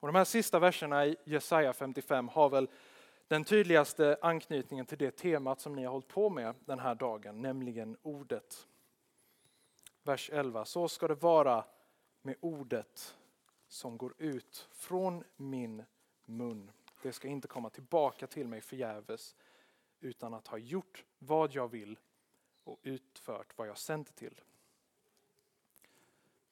Och 0.00 0.08
de 0.08 0.14
här 0.14 0.24
sista 0.24 0.58
verserna 0.58 1.06
i 1.06 1.16
Jesaja 1.24 1.72
55 1.72 2.28
har 2.28 2.48
väl 2.48 2.68
den 3.28 3.44
tydligaste 3.44 4.16
anknytningen 4.22 4.86
till 4.86 4.98
det 4.98 5.10
temat 5.10 5.60
som 5.60 5.76
ni 5.76 5.84
har 5.84 5.92
hållit 5.92 6.08
på 6.08 6.30
med 6.30 6.54
den 6.64 6.78
här 6.78 6.94
dagen, 6.94 7.42
nämligen 7.42 7.96
ordet. 8.02 8.68
Vers 10.02 10.30
11. 10.32 10.64
Så 10.64 10.88
ska 10.88 11.08
det 11.08 11.14
vara 11.14 11.64
med 12.22 12.36
ordet 12.40 13.16
som 13.68 13.98
går 13.98 14.14
ut 14.18 14.68
från 14.72 15.24
min 15.36 15.84
mun. 16.24 16.70
Det 17.02 17.12
ska 17.12 17.28
inte 17.28 17.48
komma 17.48 17.70
tillbaka 17.70 18.26
till 18.26 18.48
mig 18.48 18.60
förgäves 18.60 19.36
utan 20.00 20.34
att 20.34 20.46
ha 20.46 20.58
gjort 20.58 21.04
vad 21.18 21.54
jag 21.54 21.68
vill 21.68 21.98
och 22.64 22.78
utfört 22.82 23.58
vad 23.58 23.68
jag 23.68 23.78
sänt 23.78 24.06
det 24.06 24.12
till. 24.12 24.40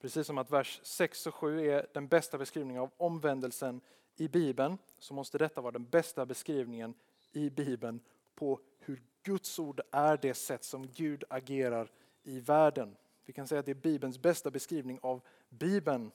Precis 0.00 0.26
som 0.26 0.38
att 0.38 0.50
vers 0.50 0.80
6 0.82 1.26
och 1.26 1.34
7 1.34 1.70
är 1.70 1.86
den 1.94 2.08
bästa 2.08 2.38
beskrivningen 2.38 2.82
av 2.82 2.90
omvändelsen 2.96 3.80
i 4.16 4.28
Bibeln 4.28 4.78
så 4.98 5.14
måste 5.14 5.38
detta 5.38 5.60
vara 5.60 5.72
den 5.72 5.84
bästa 5.84 6.26
beskrivningen 6.26 6.94
i 7.32 7.50
Bibeln 7.50 8.00
på 8.34 8.60
hur 8.78 9.02
Guds 9.22 9.58
ord 9.58 9.80
är 9.90 10.16
det 10.16 10.34
sätt 10.34 10.64
som 10.64 10.86
Gud 10.86 11.24
agerar 11.30 11.90
i 12.22 12.40
världen. 12.40 12.96
Vi 13.24 13.32
kan 13.32 13.46
säga 13.48 13.58
att 13.58 13.66
det 13.66 13.72
är 13.72 13.74
Bibelns 13.74 14.18
bästa 14.18 14.50
beskrivning 14.50 14.98
av 15.02 15.20
Bibeln. 15.48 16.10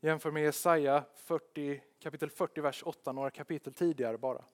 Jämför 0.00 0.30
med 0.30 0.42
Jesaja 0.42 1.04
40, 1.14 1.82
kapitel 1.98 2.30
40, 2.30 2.60
vers 2.60 2.82
8, 2.86 3.12
några 3.12 3.30
kapitel 3.30 3.72
tidigare 3.72 4.18
bara. 4.18 4.44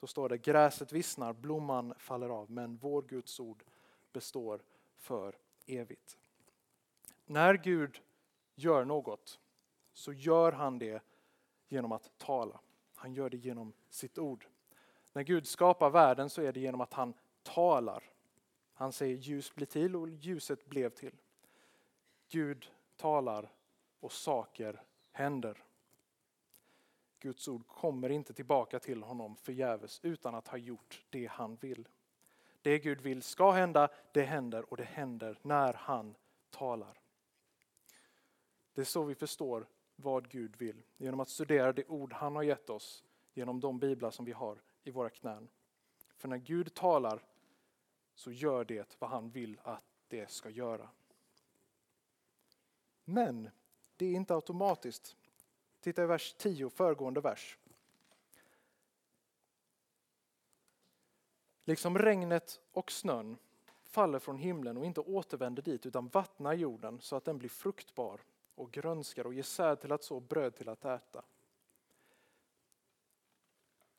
Då 0.00 0.06
står 0.06 0.28
det 0.28 0.38
gräset 0.38 0.92
vissnar, 0.92 1.32
blomman 1.32 1.94
faller 1.98 2.28
av, 2.28 2.50
men 2.50 2.76
vår 2.76 3.02
Guds 3.02 3.40
ord 3.40 3.64
består 4.12 4.62
för 4.96 5.36
evigt. 5.66 6.16
När 7.26 7.54
Gud 7.54 8.02
gör 8.54 8.84
något 8.84 9.40
så 9.92 10.12
gör 10.12 10.52
han 10.52 10.78
det 10.78 11.02
genom 11.68 11.92
att 11.92 12.18
tala. 12.18 12.60
Han 12.94 13.14
gör 13.14 13.30
det 13.30 13.36
genom 13.36 13.72
sitt 13.88 14.18
ord. 14.18 14.46
När 15.12 15.22
Gud 15.22 15.46
skapar 15.46 15.90
världen 15.90 16.30
så 16.30 16.42
är 16.42 16.52
det 16.52 16.60
genom 16.60 16.80
att 16.80 16.92
han 16.92 17.14
talar. 17.42 18.10
Han 18.74 18.92
säger 18.92 19.16
ljus 19.16 19.54
blir 19.54 19.66
till 19.66 19.96
och 19.96 20.08
ljuset 20.08 20.66
blev 20.66 20.90
till. 20.90 21.16
Gud 22.28 22.70
talar 22.96 23.52
och 24.00 24.12
saker 24.12 24.82
händer. 25.12 25.64
Guds 27.20 27.48
ord 27.48 27.66
kommer 27.66 28.08
inte 28.08 28.32
tillbaka 28.32 28.78
till 28.78 29.02
honom 29.02 29.36
förgäves 29.36 30.00
utan 30.02 30.34
att 30.34 30.48
ha 30.48 30.58
gjort 30.58 31.04
det 31.10 31.26
han 31.26 31.56
vill. 31.56 31.88
Det 32.62 32.78
Gud 32.78 33.00
vill 33.00 33.22
ska 33.22 33.50
hända, 33.50 33.88
det 34.12 34.22
händer 34.22 34.70
och 34.70 34.76
det 34.76 34.84
händer 34.84 35.38
när 35.42 35.72
han 35.72 36.14
talar. 36.50 37.03
Det 38.74 38.80
är 38.80 38.84
så 38.84 39.02
vi 39.04 39.14
förstår 39.14 39.66
vad 39.96 40.28
Gud 40.28 40.56
vill. 40.56 40.82
Genom 40.96 41.20
att 41.20 41.28
studera 41.28 41.72
det 41.72 41.86
ord 41.88 42.12
han 42.12 42.36
har 42.36 42.42
gett 42.42 42.70
oss 42.70 43.04
genom 43.34 43.60
de 43.60 43.78
biblar 43.78 44.10
som 44.10 44.24
vi 44.24 44.32
har 44.32 44.62
i 44.84 44.90
våra 44.90 45.10
knän. 45.10 45.48
För 46.16 46.28
när 46.28 46.36
Gud 46.36 46.74
talar 46.74 47.22
så 48.14 48.30
gör 48.30 48.64
det 48.64 48.96
vad 48.98 49.10
han 49.10 49.30
vill 49.30 49.60
att 49.62 49.84
det 50.08 50.30
ska 50.30 50.50
göra. 50.50 50.88
Men 53.04 53.50
det 53.96 54.06
är 54.06 54.12
inte 54.12 54.34
automatiskt. 54.34 55.16
Titta 55.80 56.02
i 56.02 56.06
vers 56.06 56.34
10, 56.38 56.70
föregående 56.70 57.20
vers. 57.20 57.58
Liksom 61.64 61.98
regnet 61.98 62.60
och 62.72 62.92
snön 62.92 63.36
faller 63.84 64.18
från 64.18 64.38
himlen 64.38 64.76
och 64.76 64.84
inte 64.84 65.00
återvänder 65.00 65.62
dit 65.62 65.86
utan 65.86 66.08
vattnar 66.08 66.52
jorden 66.52 67.00
så 67.00 67.16
att 67.16 67.24
den 67.24 67.38
blir 67.38 67.48
fruktbar 67.48 68.20
och 68.54 68.72
grönskar 68.72 69.26
och 69.26 69.34
ger 69.34 69.42
säd 69.42 69.80
till 69.80 69.92
att 69.92 70.04
så 70.04 70.20
bröd 70.20 70.54
till 70.54 70.68
att 70.68 70.84
äta. 70.84 71.24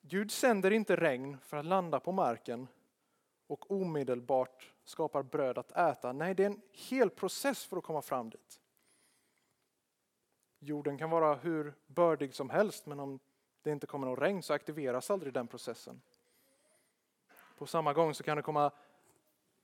Gud 0.01 0.31
sänder 0.31 0.71
inte 0.71 0.95
regn 0.95 1.37
för 1.39 1.57
att 1.57 1.65
landa 1.65 1.99
på 1.99 2.11
marken 2.11 2.67
och 3.47 3.71
omedelbart 3.71 4.73
skapar 4.83 5.23
bröd 5.23 5.57
att 5.57 5.71
äta. 5.71 6.13
Nej, 6.13 6.33
det 6.33 6.43
är 6.43 6.49
en 6.49 6.61
hel 6.71 7.09
process 7.09 7.65
för 7.65 7.77
att 7.77 7.83
komma 7.83 8.01
fram 8.01 8.29
dit. 8.29 8.61
Jorden 10.59 10.97
kan 10.97 11.09
vara 11.09 11.35
hur 11.35 11.73
bördig 11.87 12.35
som 12.35 12.49
helst 12.49 12.85
men 12.85 12.99
om 12.99 13.19
det 13.61 13.71
inte 13.71 13.87
kommer 13.87 14.07
någon 14.07 14.19
regn 14.19 14.43
så 14.43 14.53
aktiveras 14.53 15.11
aldrig 15.11 15.33
den 15.33 15.47
processen. 15.47 16.01
På 17.57 17.65
samma 17.65 17.93
gång 17.93 18.13
så 18.13 18.23
kan 18.23 18.37
det 18.37 18.43
komma 18.43 18.71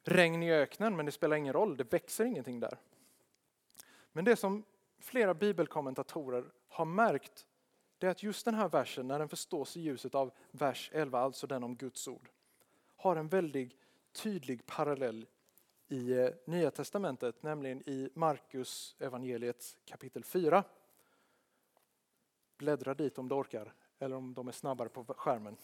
regn 0.04 0.44
i 0.44 0.52
öknen 0.52 0.96
men 0.96 1.06
det 1.06 1.12
spelar 1.12 1.36
ingen 1.36 1.54
roll, 1.54 1.78
det 1.78 1.94
växer 1.94 2.26
ingenting 2.26 2.60
där. 2.60 2.78
Men 4.12 4.26
det 4.26 4.36
som 4.36 4.64
flera 5.02 5.34
bibelkommentatorer 5.34 6.52
har 6.68 6.86
märkt 6.86 7.48
det 8.02 8.08
är 8.08 8.12
att 8.12 8.24
just 8.24 8.46
den 8.46 8.56
här 8.56 8.70
versen, 8.70 9.08
när 9.08 9.20
den 9.20 9.30
förstås 9.30 9.78
i 9.78 9.82
ljuset 9.82 10.16
av 10.16 10.32
vers 10.52 10.90
11, 10.94 11.20
alltså 11.20 11.48
den 11.48 11.64
om 11.64 11.76
Guds 11.76 12.08
ord, 12.08 12.30
har 12.96 13.16
en 13.16 13.28
väldigt 13.28 13.74
tydlig 14.12 14.66
parallell 14.66 15.28
i 15.88 16.14
eh, 16.14 16.30
Nya 16.46 16.72
Testamentet, 16.72 17.44
nämligen 17.44 17.90
i 17.90 18.10
Markus 18.14 18.96
evangeliet 19.00 19.78
kapitel 19.86 20.24
4. 20.24 20.64
Bläddra 22.58 22.94
dit 22.94 23.18
om 23.18 23.30
du 23.30 23.36
orkar, 23.36 23.74
eller 24.00 24.16
om 24.16 24.34
de 24.34 24.48
är 24.48 24.52
snabbare 24.52 24.90
på 24.90 25.04
skärmen. 25.04 25.58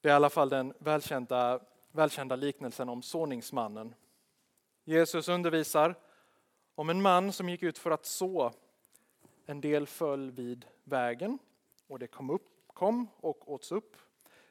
Det 0.00 0.08
är 0.08 0.12
i 0.12 0.16
alla 0.16 0.30
fall 0.30 0.48
den 0.48 0.74
välkända, 0.78 1.60
välkända 1.92 2.36
liknelsen 2.36 2.88
om 2.88 3.02
såningsmannen 3.02 3.94
Jesus 4.84 5.28
undervisar 5.28 5.94
om 6.74 6.90
en 6.90 7.02
man 7.02 7.32
som 7.32 7.48
gick 7.48 7.62
ut 7.62 7.78
för 7.78 7.90
att 7.90 8.06
så. 8.06 8.52
En 9.46 9.60
del 9.60 9.86
föll 9.86 10.30
vid 10.30 10.66
vägen 10.84 11.38
och 11.86 11.98
det 11.98 12.06
kom, 12.06 12.30
upp, 12.30 12.48
kom 12.66 13.08
och 13.16 13.52
åts 13.52 13.72
upp. 13.72 13.96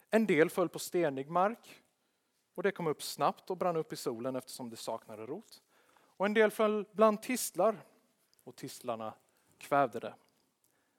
En 0.09 0.25
del 0.25 0.49
föll 0.49 0.69
på 0.69 0.79
stenig 0.79 1.29
mark 1.29 1.81
och 2.55 2.63
det 2.63 2.71
kom 2.71 2.87
upp 2.87 3.03
snabbt 3.03 3.49
och 3.49 3.57
brann 3.57 3.75
upp 3.75 3.93
i 3.93 3.95
solen 3.95 4.35
eftersom 4.35 4.69
det 4.69 4.75
saknade 4.75 5.25
rot. 5.25 5.61
Och 5.95 6.25
en 6.25 6.33
del 6.33 6.51
föll 6.51 6.85
bland 6.91 7.21
tistlar 7.21 7.77
och 8.43 8.55
tistlarna 8.55 9.13
kvävde 9.57 9.99
det. 9.99 10.13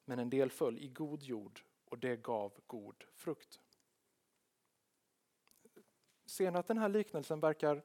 Men 0.04 0.18
en 0.18 0.30
del 0.30 0.50
föll 0.50 0.78
i 0.78 0.88
god 0.88 1.22
jord 1.22 1.60
och 1.84 1.98
det 1.98 2.16
gav 2.16 2.52
god 2.66 3.04
frukt. 3.14 3.60
Ser 6.26 6.50
ni 6.50 6.58
att 6.58 6.66
den 6.66 6.78
här 6.78 6.88
liknelsen 6.88 7.40
verkar 7.40 7.82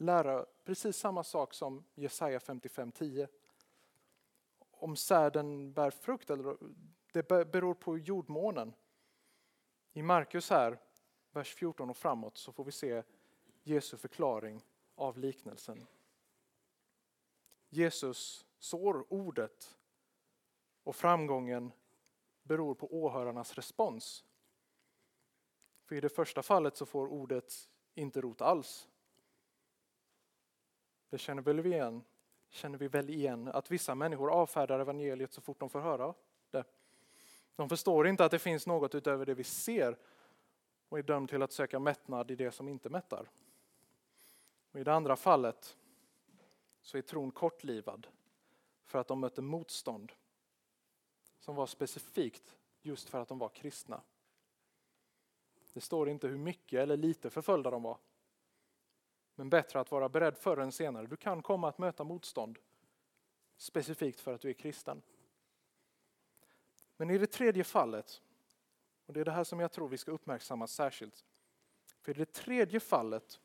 lära 0.00 0.46
precis 0.64 0.96
samma 0.96 1.24
sak 1.24 1.54
som 1.54 1.84
Jesaja 1.94 2.38
55.10. 2.38 3.28
Om 4.70 4.96
säden 4.96 5.72
bär 5.72 5.90
frukt, 5.90 6.30
eller 6.30 6.56
det 7.12 7.28
beror 7.28 7.74
på 7.74 7.98
jordmånen. 7.98 8.74
I 9.92 10.02
Markus 10.02 10.50
här, 10.50 10.78
vers 11.30 11.54
14 11.54 11.90
och 11.90 11.96
framåt, 11.96 12.36
så 12.36 12.52
får 12.52 12.64
vi 12.64 12.72
se 12.72 13.02
Jesu 13.62 13.96
förklaring 13.96 14.64
av 14.94 15.18
liknelsen. 15.18 15.86
Jesus 17.68 18.46
sår 18.58 19.06
ordet 19.08 19.78
och 20.84 20.96
framgången 20.96 21.72
beror 22.42 22.74
på 22.74 22.94
åhörarnas 22.94 23.54
respons. 23.54 24.24
För 25.84 25.94
i 25.96 26.00
det 26.00 26.08
första 26.08 26.42
fallet 26.42 26.76
så 26.76 26.86
får 26.86 27.06
ordet 27.06 27.70
inte 27.94 28.20
rot 28.20 28.40
alls. 28.40 28.89
Det 31.10 31.18
känner 31.18 31.42
väl 31.42 31.60
vi 31.60 31.72
igen, 31.72 32.02
känner 32.50 32.78
vi 32.78 32.88
väl 32.88 33.10
igen 33.10 33.48
att 33.48 33.70
vissa 33.70 33.94
människor 33.94 34.30
avfärdar 34.30 34.80
evangeliet 34.80 35.32
så 35.32 35.40
fort 35.40 35.60
de 35.60 35.70
får 35.70 35.80
höra 35.80 36.14
det. 36.50 36.64
De 37.56 37.68
förstår 37.68 38.06
inte 38.06 38.24
att 38.24 38.30
det 38.30 38.38
finns 38.38 38.66
något 38.66 38.94
utöver 38.94 39.26
det 39.26 39.34
vi 39.34 39.44
ser 39.44 39.96
och 40.88 40.98
är 40.98 41.02
dömd 41.02 41.28
till 41.28 41.42
att 41.42 41.52
söka 41.52 41.78
mättnad 41.78 42.30
i 42.30 42.36
det 42.36 42.50
som 42.50 42.68
inte 42.68 42.88
mättar. 42.88 43.30
Och 44.72 44.80
I 44.80 44.84
det 44.84 44.94
andra 44.94 45.16
fallet 45.16 45.76
så 46.82 46.98
är 46.98 47.02
tron 47.02 47.30
kortlivad 47.30 48.06
för 48.84 48.98
att 48.98 49.08
de 49.08 49.20
mötte 49.20 49.42
motstånd 49.42 50.12
som 51.38 51.54
var 51.54 51.66
specifikt 51.66 52.56
just 52.82 53.08
för 53.08 53.20
att 53.20 53.28
de 53.28 53.38
var 53.38 53.48
kristna. 53.48 54.02
Det 55.72 55.80
står 55.80 56.08
inte 56.08 56.28
hur 56.28 56.38
mycket 56.38 56.80
eller 56.80 56.96
lite 56.96 57.30
förföljda 57.30 57.70
de 57.70 57.82
var. 57.82 57.98
Men 59.40 59.50
bättre 59.50 59.80
att 59.80 59.90
vara 59.90 60.08
beredd 60.08 60.38
förr 60.38 60.56
än 60.56 60.72
senare. 60.72 61.06
Du 61.06 61.16
kan 61.16 61.42
komma 61.42 61.68
att 61.68 61.78
möta 61.78 62.04
motstånd 62.04 62.58
specifikt 63.56 64.20
för 64.20 64.34
att 64.34 64.40
du 64.40 64.48
är 64.48 64.52
kristen. 64.52 65.02
Men 66.96 67.10
i 67.10 67.18
det 67.18 67.26
tredje 67.26 67.64
fallet, 67.64 68.22
och 69.06 69.12
det 69.12 69.20
är 69.20 69.24
det 69.24 69.30
här 69.30 69.44
som 69.44 69.60
jag 69.60 69.72
tror 69.72 69.88
vi 69.88 69.98
ska 69.98 70.10
uppmärksamma 70.10 70.66
särskilt, 70.66 71.24
För 72.00 72.12
i 72.12 72.14
det 72.14 72.32
tredje 72.32 72.80
fallet, 72.80 73.40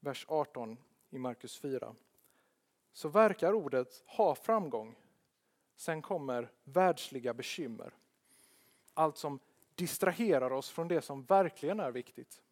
vers 0.00 0.26
18 0.28 0.78
i 1.10 1.18
Markus 1.18 1.58
4, 1.58 1.94
så 2.92 3.08
verkar 3.08 3.52
ordet 3.52 4.02
ha 4.06 4.34
framgång. 4.34 4.96
Sen 5.76 6.02
kommer 6.02 6.50
världsliga 6.64 7.34
bekymmer. 7.34 7.94
Allt 8.94 9.16
som 9.18 9.38
distraherar 9.74 10.50
oss 10.50 10.70
från 10.70 10.88
det 10.88 11.02
som 11.02 11.24
verkligen 11.24 11.80
är 11.80 11.90
viktigt. 11.90 12.43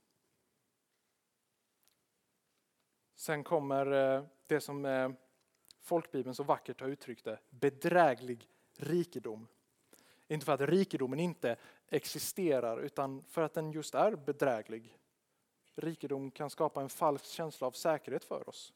Sen 3.22 3.44
kommer 3.44 4.16
eh, 4.16 4.24
det 4.46 4.60
som 4.60 4.84
eh, 4.84 5.10
folkbibeln 5.80 6.34
så 6.34 6.42
vackert 6.42 6.80
har 6.80 6.88
uttryckt 6.88 7.24
det, 7.24 7.38
bedräglig 7.50 8.48
rikedom. 8.76 9.48
Inte 10.28 10.46
för 10.46 10.52
att 10.52 10.60
rikedomen 10.60 11.20
inte 11.20 11.56
existerar 11.88 12.78
utan 12.80 13.24
för 13.28 13.42
att 13.42 13.54
den 13.54 13.72
just 13.72 13.94
är 13.94 14.16
bedräglig. 14.16 14.98
Rikedom 15.74 16.30
kan 16.30 16.50
skapa 16.50 16.82
en 16.82 16.88
falsk 16.88 17.24
känsla 17.24 17.66
av 17.66 17.72
säkerhet 17.72 18.24
för 18.24 18.48
oss. 18.48 18.72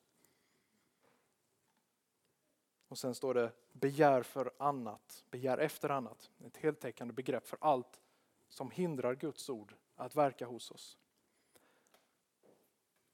Och 2.89 2.99
sen 2.99 3.15
står 3.15 3.35
det 3.35 3.53
begär 3.73 4.23
för 4.23 4.51
annat, 4.59 5.25
begär 5.31 5.59
efter 5.59 5.89
annat. 5.89 6.31
Ett 6.47 6.57
heltäckande 6.57 7.15
begrepp 7.15 7.47
för 7.47 7.59
allt 7.61 8.01
som 8.49 8.71
hindrar 8.71 9.15
Guds 9.15 9.51
ord 9.51 9.75
att 9.97 10.17
verka 10.17 10.47
hos 10.47 10.71
oss. 10.71 10.99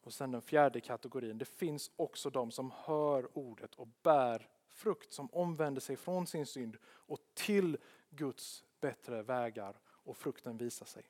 Och 0.02 0.14
sen 0.14 0.30
den 0.30 0.42
fjärde 0.42 0.80
kategorin, 0.80 1.38
det 1.38 1.44
finns 1.44 1.90
också 1.96 2.30
de 2.30 2.50
som 2.50 2.70
hör 2.70 3.38
ordet 3.38 3.74
och 3.74 3.88
bär 4.02 4.48
frukt 4.68 5.12
som 5.12 5.30
omvänder 5.32 5.80
sig 5.80 5.96
från 5.96 6.26
sin 6.26 6.46
synd 6.46 6.76
och 6.84 7.20
till 7.34 7.78
Guds 8.10 8.64
bättre 8.80 9.22
vägar 9.22 9.80
och 9.86 10.16
frukten 10.16 10.56
visar 10.56 10.86
sig. 10.86 11.04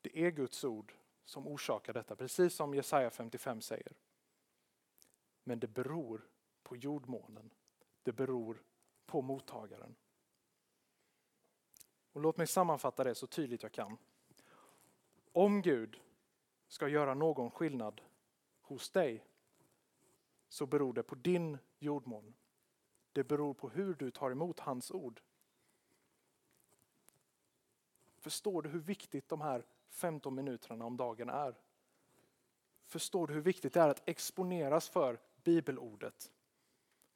Det 0.00 0.18
är 0.18 0.30
Guds 0.30 0.64
ord 0.64 0.94
som 1.24 1.46
orsakar 1.46 1.92
detta, 1.92 2.16
precis 2.16 2.54
som 2.54 2.74
Jesaja 2.74 3.10
55 3.10 3.60
säger. 3.60 3.92
Men 5.44 5.60
det 5.60 5.66
beror 5.66 6.28
på 6.62 6.76
jordmånen. 6.76 7.50
Det 8.02 8.12
beror 8.12 8.62
på 9.06 9.22
mottagaren. 9.22 9.94
Och 12.12 12.20
låt 12.20 12.36
mig 12.36 12.46
sammanfatta 12.46 13.04
det 13.04 13.14
så 13.14 13.26
tydligt 13.26 13.62
jag 13.62 13.72
kan. 13.72 13.98
Om 15.32 15.62
Gud 15.62 16.00
ska 16.74 16.88
göra 16.88 17.14
någon 17.14 17.50
skillnad 17.50 18.00
hos 18.60 18.90
dig 18.90 19.24
så 20.48 20.66
beror 20.66 20.92
det 20.92 21.02
på 21.02 21.14
din 21.14 21.58
jordmån. 21.78 22.34
Det 23.12 23.24
beror 23.24 23.54
på 23.54 23.68
hur 23.68 23.94
du 23.94 24.10
tar 24.10 24.30
emot 24.30 24.60
hans 24.60 24.90
ord. 24.90 25.20
Förstår 28.16 28.62
du 28.62 28.68
hur 28.68 28.80
viktigt 28.80 29.28
de 29.28 29.40
här 29.40 29.66
15 29.88 30.34
minuterna 30.34 30.84
om 30.84 30.96
dagen 30.96 31.28
är? 31.28 31.54
Förstår 32.86 33.26
du 33.26 33.34
hur 33.34 33.40
viktigt 33.40 33.72
det 33.72 33.80
är 33.80 33.88
att 33.88 34.08
exponeras 34.08 34.88
för 34.88 35.18
bibelordet? 35.42 36.32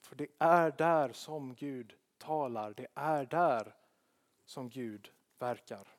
För 0.01 0.17
det 0.17 0.29
är 0.39 0.71
där 0.71 1.13
som 1.13 1.55
Gud 1.55 1.97
talar, 2.19 2.75
det 2.75 2.87
är 2.95 3.27
där 3.27 3.75
som 4.45 4.69
Gud 4.69 5.13
verkar. 5.39 5.98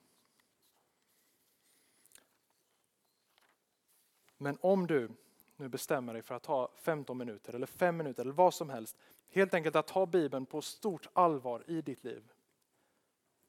Men 4.41 4.57
om 4.61 4.87
du 4.87 5.09
nu 5.55 5.69
bestämmer 5.69 6.13
dig 6.13 6.21
för 6.21 6.35
att 6.35 6.43
ta 6.43 6.71
15 6.75 7.17
minuter 7.17 7.53
eller 7.53 7.67
5 7.67 7.97
minuter 7.97 8.21
eller 8.21 8.33
vad 8.33 8.53
som 8.53 8.69
helst, 8.69 8.97
helt 9.29 9.53
enkelt 9.53 9.75
att 9.75 9.87
ta 9.87 10.05
Bibeln 10.05 10.45
på 10.45 10.61
stort 10.61 11.07
allvar 11.13 11.63
i 11.67 11.81
ditt 11.81 12.03
liv, 12.03 12.31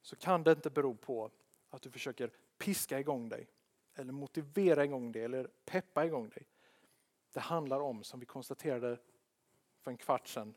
så 0.02 0.16
kan 0.16 0.44
det 0.44 0.52
inte 0.52 0.70
bero 0.70 0.94
på 0.94 1.30
att 1.70 1.82
du 1.82 1.90
försöker 1.90 2.30
piska 2.58 3.00
igång 3.00 3.28
dig 3.28 3.48
eller 3.94 4.12
motivera 4.12 4.84
igång 4.84 5.12
dig 5.12 5.24
eller 5.24 5.50
peppa 5.64 6.06
igång 6.06 6.28
dig. 6.28 6.46
Det 7.32 7.40
handlar 7.40 7.80
om, 7.80 8.04
som 8.04 8.20
vi 8.20 8.26
konstaterade 8.26 8.98
för 9.80 9.90
en 9.90 9.96
kvart 9.96 10.28
sedan, 10.28 10.54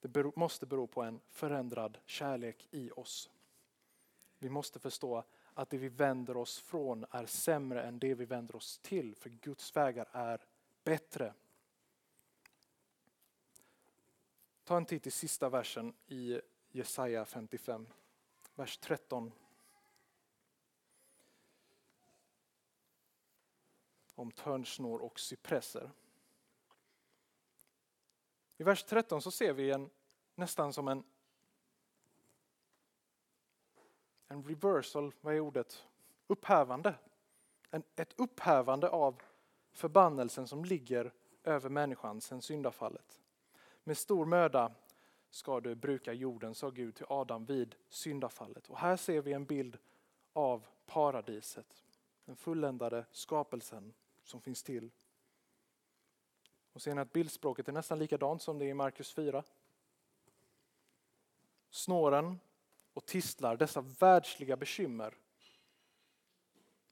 det 0.00 0.36
måste 0.36 0.66
bero 0.66 0.86
på 0.86 1.02
en 1.02 1.20
förändrad 1.30 1.98
kärlek 2.06 2.68
i 2.70 2.90
oss. 2.90 3.30
Vi 4.38 4.48
måste 4.48 4.78
förstå 4.78 5.24
att 5.54 5.70
det 5.70 5.78
vi 5.78 5.88
vänder 5.88 6.36
oss 6.36 6.58
från 6.58 7.04
är 7.10 7.26
sämre 7.26 7.82
än 7.82 7.98
det 7.98 8.14
vi 8.14 8.24
vänder 8.24 8.56
oss 8.56 8.78
till, 8.78 9.14
för 9.14 9.30
Guds 9.30 9.76
vägar 9.76 10.08
är 10.12 10.44
bättre. 10.84 11.34
Ta 14.64 14.76
en 14.76 14.86
titt 14.86 15.06
i 15.06 15.10
sista 15.10 15.48
versen 15.48 15.94
i 16.06 16.40
Jesaja 16.70 17.24
55, 17.24 17.86
vers 18.54 18.78
13. 18.78 19.32
Om 24.14 24.30
törnsnår 24.30 24.98
och 24.98 25.20
cypresser. 25.20 25.90
I 28.56 28.62
vers 28.62 28.84
13 28.84 29.22
så 29.22 29.30
ser 29.30 29.52
vi 29.52 29.70
en, 29.70 29.90
nästan 30.34 30.72
som 30.72 30.88
en 30.88 31.04
en 34.32 34.42
reversal, 34.42 35.12
vad 35.20 35.34
är 35.34 35.40
ordet? 35.40 35.84
Upphävande. 36.26 36.94
En, 37.70 37.82
ett 37.96 38.14
upphävande 38.16 38.88
av 38.88 39.22
förbannelsen 39.72 40.48
som 40.48 40.64
ligger 40.64 41.12
över 41.44 41.68
människan 41.68 42.20
sedan 42.20 42.42
syndafallet. 42.42 43.20
Med 43.84 43.98
stor 43.98 44.26
möda 44.26 44.72
ska 45.30 45.60
du 45.60 45.74
bruka 45.74 46.12
jorden, 46.12 46.54
sa 46.54 46.70
Gud 46.70 46.94
till 46.94 47.06
Adam 47.08 47.44
vid 47.44 47.74
syndafallet. 47.88 48.68
Och 48.68 48.78
här 48.78 48.96
ser 48.96 49.22
vi 49.22 49.32
en 49.32 49.44
bild 49.44 49.78
av 50.32 50.66
paradiset, 50.86 51.84
den 52.24 52.36
fulländade 52.36 53.04
skapelsen 53.10 53.94
som 54.22 54.40
finns 54.40 54.62
till. 54.62 54.90
Och 56.72 56.82
ser 56.82 56.94
ni 56.94 57.00
att 57.00 57.12
bildspråket 57.12 57.68
är 57.68 57.72
nästan 57.72 57.98
likadant 57.98 58.42
som 58.42 58.58
det 58.58 58.64
är 58.64 58.68
i 58.68 58.74
Markus 58.74 59.12
4. 59.12 59.42
Snåren 61.70 62.38
och 62.92 63.06
tistlar, 63.06 63.56
dessa 63.56 63.80
världsliga 63.80 64.56
bekymmer, 64.56 65.14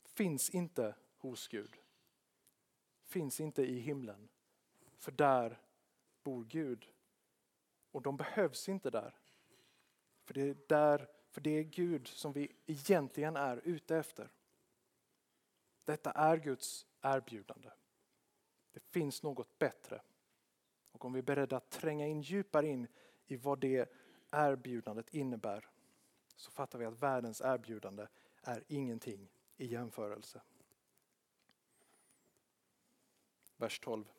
finns 0.04 0.50
inte 0.50 0.94
hos 1.16 1.48
Gud. 1.48 1.76
Finns 3.04 3.40
inte 3.40 3.62
i 3.62 3.78
himlen. 3.78 4.28
För 4.98 5.12
där 5.12 5.60
bor 6.22 6.44
Gud. 6.44 6.88
Och 7.90 8.02
de 8.02 8.16
behövs 8.16 8.68
inte 8.68 8.90
där. 8.90 9.14
För 10.24 10.34
det 10.34 10.42
är, 10.42 10.56
där, 10.66 11.08
för 11.30 11.40
det 11.40 11.50
är 11.50 11.62
Gud 11.62 12.08
som 12.08 12.32
vi 12.32 12.56
egentligen 12.66 13.36
är 13.36 13.60
ute 13.64 13.96
efter. 13.96 14.30
Detta 15.84 16.10
är 16.10 16.36
Guds 16.36 16.86
erbjudande. 17.00 17.70
Det 18.72 18.80
finns 18.80 19.22
något 19.22 19.58
bättre. 19.58 20.02
Och 20.92 21.04
om 21.04 21.12
vi 21.12 21.18
är 21.18 21.22
beredda 21.22 21.56
att 21.56 21.70
tränga 21.70 22.06
in 22.06 22.22
djupare 22.22 22.66
in 22.66 22.86
i 23.26 23.36
vad 23.36 23.58
det 23.58 23.92
erbjudandet 24.30 25.14
innebär 25.14 25.68
så 26.40 26.50
fattar 26.50 26.78
vi 26.78 26.84
att 26.84 27.02
världens 27.02 27.40
erbjudande 27.40 28.06
är 28.42 28.64
ingenting 28.68 29.28
i 29.56 29.66
jämförelse. 29.66 30.40
Vers 33.56 33.80
12. 33.80 34.12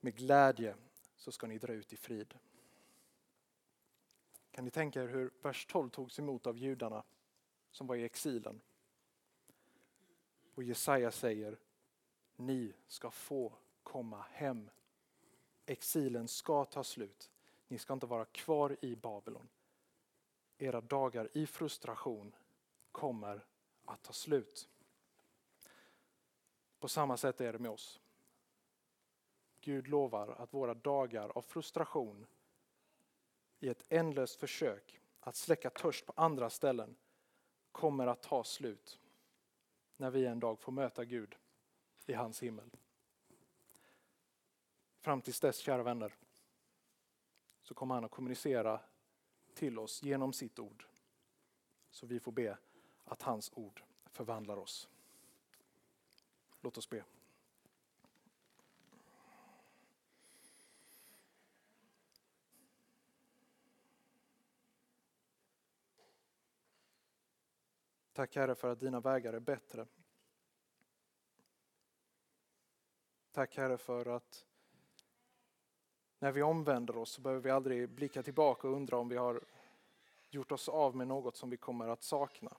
Med 0.00 0.16
glädje 0.16 0.76
så 1.16 1.32
ska 1.32 1.46
ni 1.46 1.58
dra 1.58 1.72
ut 1.72 1.92
i 1.92 1.96
frid. 1.96 2.34
Kan 4.50 4.64
ni 4.64 4.70
tänka 4.70 5.02
er 5.02 5.08
hur 5.08 5.30
vers 5.42 5.66
12 5.66 5.90
togs 5.90 6.18
emot 6.18 6.46
av 6.46 6.58
judarna 6.58 7.04
som 7.70 7.86
var 7.86 7.96
i 7.96 8.04
exilen? 8.04 8.60
Och 10.54 10.62
Jesaja 10.62 11.10
säger, 11.10 11.58
ni 12.36 12.74
ska 12.86 13.10
få 13.10 13.52
komma 13.82 14.26
hem. 14.30 14.70
Exilen 15.66 16.28
ska 16.28 16.64
ta 16.64 16.84
slut. 16.84 17.30
Ni 17.68 17.78
ska 17.78 17.92
inte 17.92 18.06
vara 18.06 18.24
kvar 18.24 18.76
i 18.80 18.96
Babylon. 18.96 19.48
Era 20.58 20.80
dagar 20.80 21.28
i 21.32 21.46
frustration 21.46 22.34
kommer 22.92 23.46
att 23.84 24.02
ta 24.02 24.12
slut. 24.12 24.68
På 26.78 26.88
samma 26.88 27.16
sätt 27.16 27.40
är 27.40 27.52
det 27.52 27.58
med 27.58 27.70
oss. 27.70 28.00
Gud 29.60 29.88
lovar 29.88 30.28
att 30.28 30.54
våra 30.54 30.74
dagar 30.74 31.32
av 31.34 31.42
frustration 31.42 32.26
i 33.60 33.68
ett 33.68 33.84
ändlöst 33.88 34.40
försök 34.40 35.00
att 35.20 35.36
släcka 35.36 35.70
törst 35.70 36.06
på 36.06 36.12
andra 36.16 36.50
ställen 36.50 36.96
kommer 37.72 38.06
att 38.06 38.22
ta 38.22 38.44
slut 38.44 39.00
när 39.96 40.10
vi 40.10 40.26
en 40.26 40.40
dag 40.40 40.60
får 40.60 40.72
möta 40.72 41.04
Gud 41.04 41.36
i 42.06 42.12
hans 42.12 42.42
himmel. 42.42 42.70
Fram 45.00 45.22
tills 45.22 45.40
dess, 45.40 45.58
kära 45.58 45.82
vänner, 45.82 46.16
så 47.66 47.74
kommer 47.74 47.94
han 47.94 48.04
att 48.04 48.10
kommunicera 48.10 48.80
till 49.54 49.78
oss 49.78 50.02
genom 50.02 50.32
sitt 50.32 50.58
ord. 50.58 50.86
Så 51.90 52.06
vi 52.06 52.20
får 52.20 52.32
be 52.32 52.58
att 53.04 53.22
hans 53.22 53.50
ord 53.54 53.82
förvandlar 54.04 54.56
oss. 54.56 54.88
Låt 56.60 56.78
oss 56.78 56.90
be. 56.90 57.04
Tack 68.12 68.36
Herre 68.36 68.54
för 68.54 68.68
att 68.68 68.80
dina 68.80 69.00
vägar 69.00 69.32
är 69.32 69.40
bättre. 69.40 69.86
Tack 73.32 73.56
Herre 73.56 73.78
för 73.78 74.06
att 74.06 74.46
när 76.18 76.32
vi 76.32 76.42
omvänder 76.42 76.96
oss 76.96 77.10
så 77.10 77.20
behöver 77.20 77.42
vi 77.42 77.50
aldrig 77.50 77.88
blicka 77.88 78.22
tillbaka 78.22 78.68
och 78.68 78.74
undra 78.74 78.96
om 78.96 79.08
vi 79.08 79.16
har 79.16 79.40
gjort 80.30 80.52
oss 80.52 80.68
av 80.68 80.96
med 80.96 81.08
något 81.08 81.36
som 81.36 81.50
vi 81.50 81.56
kommer 81.56 81.88
att 81.88 82.02
sakna. 82.02 82.56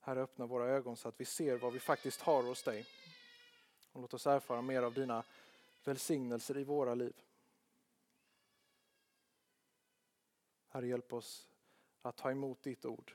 Herre, 0.00 0.22
öppna 0.22 0.46
våra 0.46 0.66
ögon 0.66 0.96
så 0.96 1.08
att 1.08 1.20
vi 1.20 1.24
ser 1.24 1.58
vad 1.58 1.72
vi 1.72 1.80
faktiskt 1.80 2.20
har 2.20 2.42
hos 2.42 2.62
dig. 2.62 2.86
Och 3.92 4.00
låt 4.00 4.14
oss 4.14 4.26
erfara 4.26 4.62
mer 4.62 4.82
av 4.82 4.94
dina 4.94 5.24
välsignelser 5.84 6.58
i 6.58 6.64
våra 6.64 6.94
liv. 6.94 7.22
Herre, 10.68 10.86
hjälp 10.86 11.12
oss 11.12 11.46
att 12.02 12.16
ta 12.16 12.30
emot 12.30 12.62
ditt 12.62 12.84
ord. 12.84 13.12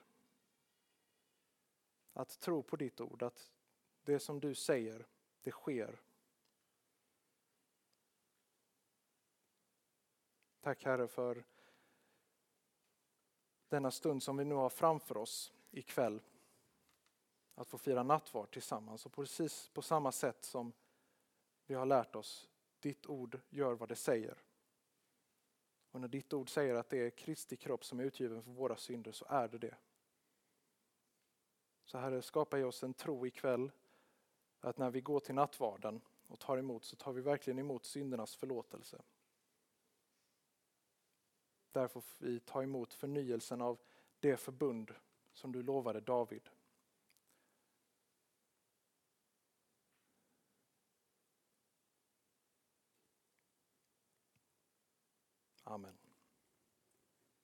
Att 2.13 2.39
tro 2.39 2.63
på 2.63 2.75
ditt 2.75 3.01
ord, 3.01 3.23
att 3.23 3.51
det 4.03 4.19
som 4.19 4.39
du 4.39 4.56
säger, 4.56 5.06
det 5.41 5.51
sker. 5.51 5.99
Tack 10.67 10.86
Herre 10.86 11.08
för 11.08 11.43
denna 13.69 13.91
stund 13.91 14.23
som 14.23 14.38
vi 14.38 14.45
nu 14.45 14.56
har 14.56 14.69
framför 14.69 15.17
oss 15.17 15.53
ikväll. 15.71 16.21
Att 17.56 17.67
få 17.67 17.77
fira 17.77 18.03
nattvard 18.03 18.51
tillsammans 18.51 19.06
och 19.06 19.13
precis 19.13 19.69
på 19.69 19.82
samma 19.82 20.12
sätt 20.12 20.43
som 20.43 20.73
vi 21.65 21.73
har 21.73 21.86
lärt 21.86 22.15
oss, 22.15 22.49
ditt 22.80 23.06
ord 23.06 23.39
gör 23.49 23.73
vad 23.73 23.89
det 23.89 23.95
säger. 23.95 24.43
Och 25.91 26.01
när 26.01 26.08
ditt 26.08 26.34
ord 26.34 26.49
säger 26.49 26.75
att 26.75 26.89
det 26.89 26.97
är 26.97 27.10
Kristi 27.10 27.56
kropp 27.56 27.86
som 27.86 27.99
är 27.99 28.03
utgiven 28.03 28.43
för 28.43 28.51
våra 28.51 28.77
synder 28.77 29.12
så 29.12 29.25
är 29.30 29.47
det 29.47 29.58
det. 29.58 29.75
Så 31.86 31.97
Herre, 31.97 32.21
skapa 32.21 32.60
i 32.60 32.63
oss 32.63 32.84
en 32.84 32.93
tro 32.93 33.27
ikväll 33.27 33.71
att 34.60 34.77
när 34.77 34.89
vi 34.89 35.01
går 35.01 35.19
till 35.19 35.36
nattvarden 35.36 36.01
och 36.27 36.39
tar 36.39 36.58
emot 36.58 36.84
så 36.84 36.95
tar 36.95 37.13
vi 37.13 37.21
verkligen 37.21 37.60
emot 37.60 37.86
syndernas 37.86 38.36
förlåtelse. 38.36 39.01
Där 41.77 41.87
får 41.87 42.03
vi 42.17 42.39
ta 42.39 42.63
emot 42.63 42.93
förnyelsen 42.93 43.61
av 43.61 43.79
det 44.19 44.37
förbund 44.37 44.91
som 45.33 45.51
du 45.51 45.63
lovade 45.63 46.01
David. 46.01 46.49
Amen. 55.63 56.07